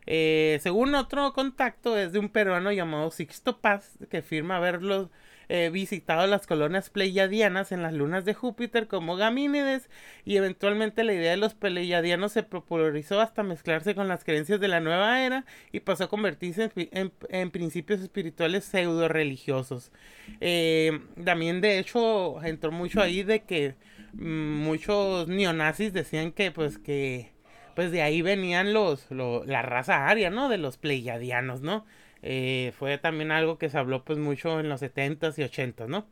Eh, 0.05 0.59
según 0.61 0.95
otro 0.95 1.33
contacto, 1.33 1.97
es 1.97 2.13
de 2.13 2.19
un 2.19 2.29
peruano 2.29 2.71
llamado 2.71 3.11
Sixto 3.11 3.59
Paz, 3.59 3.97
que 4.09 4.21
firma 4.21 4.57
haberlos 4.57 5.09
eh, 5.51 5.71
visitado 5.71 6.27
las 6.27 6.45
colonias 6.45 6.91
pleiadianas 6.91 7.71
en 7.71 7.81
las 7.81 7.93
lunas 7.93 8.23
de 8.23 8.35
Júpiter 8.35 8.87
como 8.87 9.15
Gamínides 9.15 9.89
y 10.23 10.37
eventualmente 10.37 11.03
la 11.03 11.13
idea 11.13 11.31
de 11.31 11.37
los 11.37 11.55
pleiadianos 11.55 12.33
se 12.33 12.43
popularizó 12.43 13.19
hasta 13.19 13.41
mezclarse 13.41 13.95
con 13.95 14.07
las 14.07 14.23
creencias 14.23 14.59
de 14.59 14.67
la 14.67 14.79
nueva 14.79 15.23
era 15.23 15.45
y 15.71 15.79
pasó 15.79 16.03
a 16.03 16.09
convertirse 16.09 16.69
en, 16.75 17.49
principios 17.51 17.99
espirituales 17.99 18.63
pseudo 18.63 19.07
religiosos. 19.07 19.91
Eh, 20.39 20.99
también 21.25 21.61
de 21.61 21.79
hecho 21.79 22.43
entró 22.43 22.71
mucho 22.71 23.01
ahí 23.01 23.23
de 23.23 23.41
que 23.41 23.73
mm, 24.13 24.63
muchos 24.63 25.27
neonazis 25.27 25.93
decían 25.93 26.31
que 26.31 26.51
pues 26.51 26.77
que 26.77 27.31
pues 27.73 27.91
de 27.91 28.01
ahí 28.03 28.21
venían 28.21 28.73
los, 28.73 29.07
la 29.09 29.61
raza 29.61 30.07
aria, 30.09 30.29
¿no? 30.29 30.49
De 30.49 30.57
los 30.57 30.77
pleiadianos, 30.77 31.61
¿no? 31.61 31.85
Eh, 32.21 32.73
fue 32.77 32.97
también 32.97 33.31
algo 33.31 33.57
que 33.57 33.69
se 33.69 33.77
habló 33.77 34.03
pues 34.03 34.19
mucho 34.19 34.59
en 34.59 34.69
los 34.69 34.81
70s 34.81 35.37
y 35.39 35.43
80s, 35.43 35.87
¿no? 35.87 36.07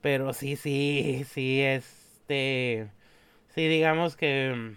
Pero 0.00 0.32
sí, 0.32 0.56
sí, 0.56 1.24
sí, 1.30 1.62
este, 1.62 2.88
sí, 3.54 3.68
digamos 3.68 4.16
que 4.16 4.54
mm, 4.56 4.76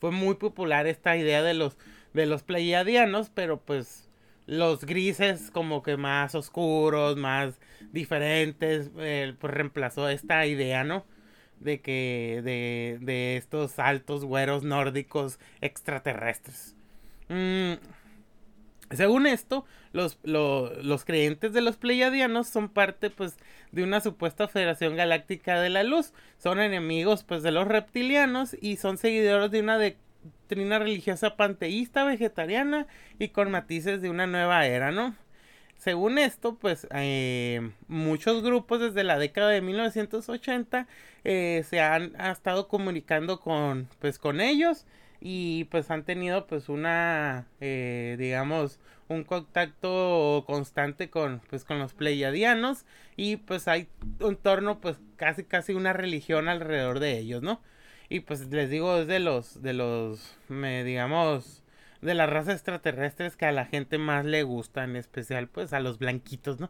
fue 0.00 0.10
muy 0.12 0.34
popular 0.36 0.86
esta 0.86 1.16
idea 1.16 1.42
de 1.42 1.54
los, 1.54 1.76
de 2.14 2.26
los 2.26 2.42
pleiadianos, 2.42 3.30
pero 3.30 3.60
pues 3.60 4.08
los 4.46 4.84
grises 4.84 5.50
como 5.52 5.82
que 5.82 5.96
más 5.96 6.34
oscuros, 6.34 7.16
más 7.16 7.60
diferentes, 7.92 8.90
eh, 8.98 9.34
pues 9.40 9.54
reemplazó 9.54 10.08
esta 10.08 10.46
idea, 10.46 10.84
¿no? 10.84 11.04
De 11.60 11.80
que, 11.80 12.40
de, 12.44 12.98
de 13.00 13.36
estos 13.36 13.78
altos 13.78 14.24
güeros 14.24 14.64
nórdicos 14.64 15.38
extraterrestres. 15.60 16.74
Mm, 17.28 17.74
según 18.94 19.26
esto, 19.26 19.64
los, 19.92 20.18
los 20.22 21.04
creyentes 21.04 21.52
de 21.52 21.60
los 21.60 21.76
pleiadianos 21.76 22.48
son 22.48 22.68
parte 22.68 23.10
pues 23.10 23.36
de 23.70 23.82
una 23.82 24.00
supuesta 24.00 24.48
federación 24.48 24.96
galáctica 24.96 25.60
de 25.60 25.70
la 25.70 25.82
luz. 25.82 26.12
Son 26.38 26.60
enemigos 26.60 27.24
pues 27.24 27.42
de 27.42 27.52
los 27.52 27.68
reptilianos 27.68 28.56
y 28.60 28.76
son 28.76 28.98
seguidores 28.98 29.50
de 29.50 29.60
una 29.60 29.78
doctrina 29.78 30.78
religiosa 30.78 31.36
panteísta 31.36 32.04
vegetariana 32.04 32.86
y 33.18 33.28
con 33.28 33.50
matices 33.50 34.02
de 34.02 34.10
una 34.10 34.26
nueva 34.26 34.66
era, 34.66 34.92
¿no? 34.92 35.14
Según 35.82 36.18
esto, 36.18 36.54
pues 36.54 36.86
eh, 36.92 37.72
muchos 37.88 38.42
grupos 38.44 38.78
desde 38.78 39.02
la 39.02 39.18
década 39.18 39.50
de 39.50 39.62
1980 39.62 40.86
eh, 41.24 41.64
se 41.68 41.80
han 41.80 42.14
estado 42.20 42.68
comunicando 42.68 43.40
con, 43.40 43.88
pues, 43.98 44.20
con 44.20 44.40
ellos 44.40 44.86
y 45.24 45.64
pues 45.64 45.90
han 45.90 46.04
tenido 46.04 46.46
pues 46.48 46.68
una 46.68 47.46
eh, 47.60 48.16
digamos 48.18 48.80
un 49.08 49.22
contacto 49.22 50.42
constante 50.46 51.10
con 51.10 51.40
pues 51.48 51.64
con 51.64 51.78
los 51.78 51.94
pleiadianos 51.94 52.84
y 53.16 53.36
pues 53.36 53.68
hay 53.68 53.88
un 54.20 54.36
torno 54.36 54.80
pues 54.80 54.98
casi 55.16 55.44
casi 55.44 55.74
una 55.74 55.92
religión 55.92 56.48
alrededor 56.48 56.98
de 56.98 57.18
ellos 57.18 57.40
no 57.40 57.60
y 58.08 58.20
pues 58.20 58.48
les 58.48 58.68
digo 58.68 58.98
es 58.98 59.06
de 59.06 59.20
los 59.20 59.62
de 59.62 59.74
los 59.74 60.36
me 60.48 60.82
digamos 60.82 61.61
de 62.02 62.14
las 62.14 62.28
razas 62.28 62.54
extraterrestres 62.54 63.36
que 63.36 63.46
a 63.46 63.52
la 63.52 63.64
gente 63.64 63.96
más 63.96 64.24
le 64.24 64.42
gusta, 64.42 64.82
en 64.82 64.96
especial 64.96 65.48
pues 65.48 65.72
a 65.72 65.78
los 65.78 65.98
blanquitos, 65.98 66.58
¿no? 66.58 66.68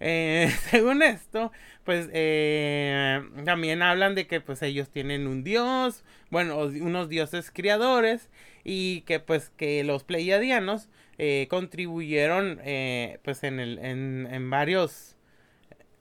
Eh, 0.00 0.50
según 0.70 1.02
esto, 1.02 1.52
pues 1.84 2.08
eh, 2.12 3.22
también 3.44 3.82
hablan 3.82 4.14
de 4.14 4.26
que 4.26 4.40
pues 4.40 4.62
ellos 4.62 4.88
tienen 4.90 5.28
un 5.28 5.44
dios, 5.44 6.02
bueno, 6.30 6.58
unos 6.58 7.10
dioses 7.10 7.50
criadores 7.50 8.30
y 8.64 9.02
que 9.02 9.20
pues 9.20 9.50
que 9.50 9.84
los 9.84 10.02
pleiadianos 10.02 10.88
eh, 11.18 11.46
contribuyeron 11.50 12.60
pues 13.22 13.44
en, 13.44 13.60
el, 13.60 13.78
en, 13.78 14.50
varios 14.50 15.16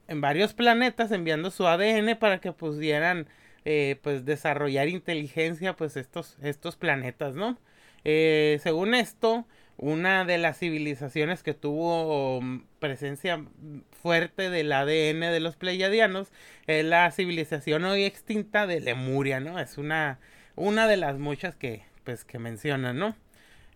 en 0.07 0.21
varios 0.21 0.53
planetas 0.53 1.11
enviando 1.11 1.51
su 1.51 1.67
ADN 1.67 2.17
para 2.17 2.39
que 2.39 2.53
pudieran 2.53 3.27
pues 4.01 4.25
desarrollar 4.25 4.87
inteligencia 4.87 5.75
pues 5.75 5.97
estos 5.97 6.37
estos 6.41 6.75
planetas 6.75 7.35
no 7.35 7.59
eh, 8.05 8.59
según 8.61 8.93
esto, 8.93 9.45
una 9.77 10.25
de 10.25 10.37
las 10.37 10.59
civilizaciones 10.59 11.43
que 11.43 11.53
tuvo 11.53 12.41
mm, 12.41 12.63
presencia 12.79 13.43
fuerte 14.01 14.49
del 14.49 14.71
ADN 14.71 15.21
de 15.21 15.39
los 15.39 15.55
pleiadianos 15.55 16.29
es 16.67 16.85
la 16.85 17.09
civilización 17.11 17.85
hoy 17.85 18.03
extinta 18.03 18.67
de 18.67 18.81
Lemuria, 18.81 19.39
¿no? 19.39 19.59
Es 19.59 19.77
una, 19.77 20.19
una 20.55 20.87
de 20.87 20.97
las 20.97 21.17
muchas 21.17 21.55
que, 21.55 21.83
pues, 22.03 22.25
que 22.25 22.39
mencionan, 22.39 22.97
¿no? 22.97 23.15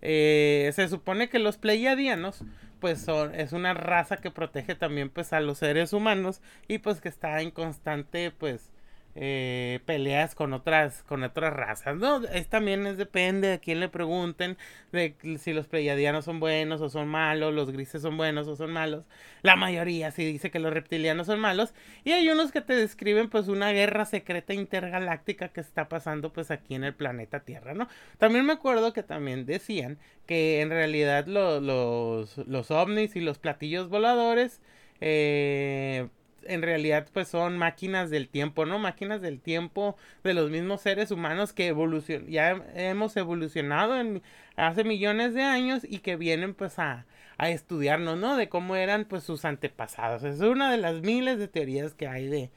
Eh, 0.01 0.71
se 0.75 0.89
supone 0.89 1.29
que 1.29 1.39
los 1.39 1.57
pleiadianos 1.57 2.43
pues 2.81 2.99
son, 2.99 3.33
es 3.33 3.53
una 3.53 3.73
raza 3.73 4.17
que 4.17 4.29
protege 4.29 4.75
también 4.75 5.09
pues 5.09 5.31
a 5.31 5.39
los 5.39 5.59
seres 5.59 5.93
humanos 5.93 6.41
y 6.67 6.79
pues 6.79 6.99
que 6.99 7.07
está 7.07 7.39
en 7.39 7.49
constante 7.49 8.29
pues 8.37 8.72
eh, 9.15 9.79
peleas 9.85 10.35
con 10.35 10.53
otras 10.53 11.03
con 11.03 11.23
otras 11.23 11.53
razas 11.53 11.97
no 11.97 12.23
es 12.25 12.47
también 12.47 12.87
es 12.87 12.97
depende 12.97 13.47
de 13.47 13.59
quién 13.59 13.79
le 13.79 13.87
pregunten 13.89 14.57
de 14.91 15.15
si 15.37 15.53
los 15.53 15.67
pleiadianos 15.67 16.25
son 16.25 16.39
buenos 16.39 16.81
o 16.81 16.89
son 16.89 17.07
malos 17.07 17.53
los 17.53 17.71
grises 17.71 18.01
son 18.01 18.17
buenos 18.17 18.47
o 18.47 18.55
son 18.55 18.71
malos. 18.71 19.05
La 19.41 19.55
mayoría 19.55 20.11
sí 20.11 20.25
dice 20.25 20.51
que 20.51 20.59
los 20.59 20.73
reptilianos 20.73 21.27
son 21.27 21.39
malos. 21.39 21.73
Y 22.03 22.11
hay 22.11 22.29
unos 22.29 22.51
que 22.51 22.61
te 22.61 22.73
describen 22.73 23.29
pues 23.29 23.47
una 23.47 23.71
guerra 23.71 24.05
secreta 24.05 24.53
intergaláctica 24.53 25.49
que 25.49 25.61
está 25.61 25.89
pasando 25.89 26.31
pues 26.31 26.51
aquí 26.51 26.75
en 26.75 26.83
el 26.83 26.93
planeta 26.93 27.41
Tierra 27.41 27.73
no 27.73 27.87
también 28.17 28.45
me 28.45 28.53
acuerdo 28.53 28.93
que 28.93 29.03
también 29.03 29.45
decían 29.45 29.97
que 30.25 30.61
en 30.61 30.69
realidad 30.69 31.25
los 31.27 32.37
los 32.47 32.71
ovnis 32.71 33.15
y 33.15 33.21
los 33.21 33.39
platillos 33.39 33.89
voladores 33.89 34.61
eh, 35.01 36.07
en 36.47 36.61
realidad 36.61 37.07
pues 37.13 37.27
son 37.27 37.57
máquinas 37.57 38.09
del 38.09 38.29
tiempo, 38.29 38.65
¿no? 38.65 38.79
Máquinas 38.79 39.21
del 39.21 39.39
tiempo 39.39 39.95
de 40.23 40.33
los 40.33 40.49
mismos 40.49 40.81
seres 40.81 41.11
humanos 41.11 41.53
que 41.53 41.67
evolucion 41.67 42.27
ya 42.27 42.63
hemos 42.75 43.15
evolucionado 43.17 43.99
en 43.99 44.21
hace 44.55 44.83
millones 44.83 45.33
de 45.33 45.43
años 45.43 45.83
y 45.87 45.99
que 45.99 46.15
vienen 46.15 46.53
pues 46.53 46.79
a, 46.79 47.05
a 47.37 47.49
estudiarnos, 47.49 48.17
¿no? 48.17 48.37
De 48.37 48.49
cómo 48.49 48.75
eran 48.75 49.05
pues 49.05 49.23
sus 49.23 49.45
antepasados. 49.45 50.23
Es 50.23 50.39
una 50.41 50.71
de 50.71 50.77
las 50.77 51.01
miles 51.01 51.39
de 51.39 51.47
teorías 51.47 51.93
que 51.93 52.07
hay 52.07 52.27
de, 52.27 52.51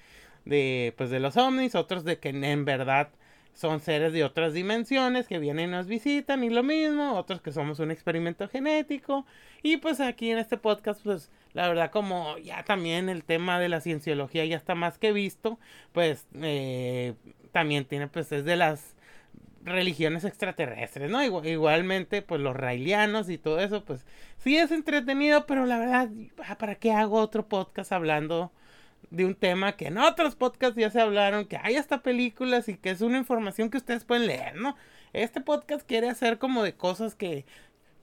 de 0.44 0.94
pues 0.96 1.10
de 1.10 1.20
los 1.20 1.36
ovnis, 1.36 1.74
otros 1.74 2.04
de 2.04 2.18
que 2.18 2.30
en 2.30 2.64
verdad 2.64 3.10
son 3.56 3.80
seres 3.80 4.12
de 4.12 4.22
otras 4.22 4.52
dimensiones 4.52 5.26
que 5.26 5.38
vienen 5.38 5.70
y 5.70 5.72
nos 5.72 5.86
visitan 5.86 6.44
y 6.44 6.50
lo 6.50 6.62
mismo, 6.62 7.14
otros 7.14 7.40
que 7.40 7.52
somos 7.52 7.80
un 7.80 7.90
experimento 7.90 8.48
genético 8.48 9.24
y 9.62 9.78
pues 9.78 9.98
aquí 10.00 10.30
en 10.30 10.36
este 10.36 10.58
podcast 10.58 11.02
pues 11.02 11.30
la 11.54 11.66
verdad 11.66 11.90
como 11.90 12.36
ya 12.36 12.64
también 12.64 13.08
el 13.08 13.24
tema 13.24 13.58
de 13.58 13.70
la 13.70 13.80
cienciología 13.80 14.44
ya 14.44 14.58
está 14.58 14.74
más 14.74 14.98
que 14.98 15.12
visto, 15.12 15.58
pues 15.92 16.26
eh, 16.34 17.14
también 17.50 17.86
tiene 17.86 18.08
pues 18.08 18.30
es 18.30 18.44
de 18.44 18.56
las 18.56 18.94
religiones 19.64 20.24
extraterrestres, 20.24 21.10
¿no? 21.10 21.24
igualmente 21.24 22.20
pues 22.20 22.42
los 22.42 22.54
raelianos 22.54 23.30
y 23.30 23.38
todo 23.38 23.58
eso 23.60 23.84
pues 23.84 24.04
sí 24.36 24.58
es 24.58 24.70
entretenido, 24.70 25.46
pero 25.46 25.64
la 25.64 25.78
verdad, 25.78 26.10
ah, 26.46 26.58
¿para 26.58 26.74
qué 26.74 26.92
hago 26.92 27.18
otro 27.18 27.48
podcast 27.48 27.90
hablando? 27.90 28.52
De 29.10 29.24
un 29.24 29.34
tema 29.34 29.76
que 29.76 29.86
en 29.86 29.98
otros 29.98 30.36
podcasts 30.36 30.76
ya 30.78 30.90
se 30.90 31.00
hablaron, 31.00 31.46
que 31.46 31.58
hay 31.62 31.76
hasta 31.76 32.02
películas 32.02 32.68
y 32.68 32.76
que 32.76 32.90
es 32.90 33.00
una 33.00 33.18
información 33.18 33.70
que 33.70 33.78
ustedes 33.78 34.04
pueden 34.04 34.26
leer, 34.26 34.56
¿no? 34.56 34.76
Este 35.12 35.40
podcast 35.40 35.86
quiere 35.86 36.08
hacer 36.08 36.38
como 36.38 36.62
de 36.62 36.74
cosas 36.74 37.14
que, 37.14 37.44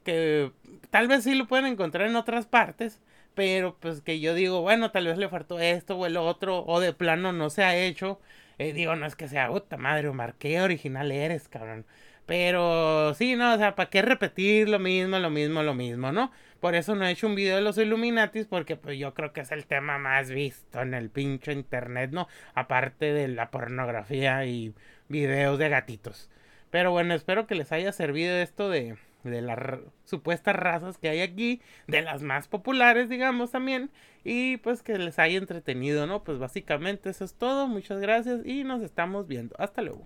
que 0.04 0.52
tal 0.89 1.08
vez 1.08 1.24
sí 1.24 1.36
lo 1.36 1.48
pueden 1.48 1.66
encontrar 1.66 2.08
en 2.08 2.16
otras 2.16 2.46
partes, 2.46 3.02
pero 3.36 3.78
pues 3.80 4.02
que 4.02 4.20
yo 4.20 4.34
digo, 4.34 4.62
bueno, 4.62 4.92
tal 4.92 5.08
vez 5.08 5.18
le 5.18 5.30
faltó 5.30 5.60
esto 5.60 5.98
o 5.98 6.06
el 6.06 6.18
otro, 6.18 6.63
o 6.66 6.80
de 6.80 6.94
plano 6.94 7.34
no 7.34 7.50
se 7.50 7.63
ha 7.63 7.76
hecho. 7.76 8.20
Eh, 8.60 8.74
digo, 8.74 8.96
no 8.96 9.06
es 9.06 9.16
que 9.16 9.28
sea, 9.28 9.50
puta 9.50 9.78
madre, 9.78 10.08
Omar, 10.08 10.36
qué 10.38 10.62
original 10.62 11.12
eres, 11.12 11.48
cabrón. 11.50 11.86
Pero 12.26 13.13
sí, 13.16 13.36
no, 13.36 13.54
o 13.54 13.58
sea, 13.58 13.76
¿para 13.76 13.89
qué 13.89 14.02
repetir 14.02 14.70
lo 14.70 14.80
mismo, 14.80 15.20
lo 15.20 15.30
mismo, 15.30 15.63
lo 15.63 15.74
mismo, 15.74 16.12
no? 16.12 16.32
Por 16.63 16.76
eso 16.76 16.95
no 16.95 17.06
he 17.06 17.12
hecho 17.12 17.28
un 17.28 17.36
video 17.36 17.58
de 17.58 17.62
los 17.62 17.78
Illuminatis, 17.78 18.45
porque 18.45 18.78
pues 18.78 18.97
yo 18.97 19.13
creo 19.13 19.34
que 19.34 19.41
es 19.41 19.52
el 19.52 19.65
tema 19.65 19.97
más 19.97 20.32
visto 20.32 20.82
en 20.82 20.93
el 20.93 21.10
pinche 21.10 21.52
internet, 21.52 22.12
¿no? 22.13 22.30
Aparte 22.56 23.12
de 23.12 23.28
la 23.28 23.52
pornografía 23.52 24.45
y 24.45 24.73
videos 25.10 25.60
de 25.60 25.67
gatitos. 25.67 26.30
Pero 26.71 26.91
bueno, 26.91 27.15
espero 27.15 27.47
que 27.47 27.56
les 27.56 27.73
haya 27.73 27.91
servido 27.91 28.34
esto 28.38 28.69
de, 28.69 28.95
de 29.26 29.41
las 29.41 29.60
supuestas 30.06 30.56
razas 30.56 30.97
que 30.97 31.10
hay 31.10 31.19
aquí, 31.19 31.60
de 31.88 32.02
las 32.02 32.21
más 32.21 32.47
populares, 32.47 33.10
digamos 33.10 33.52
también, 33.52 33.89
y 34.23 34.56
pues 34.56 34.84
que 34.84 34.97
les 34.97 35.19
haya 35.19 35.39
entretenido, 35.39 36.08
¿no? 36.08 36.23
Pues 36.23 36.39
básicamente 36.39 37.10
eso 37.10 37.26
es 37.26 37.34
todo, 37.34 37.67
muchas 37.67 37.99
gracias 37.99 38.39
y 38.45 38.63
nos 38.63 38.82
estamos 38.84 39.28
viendo. 39.28 39.54
Hasta 39.60 39.82
luego. 39.82 40.02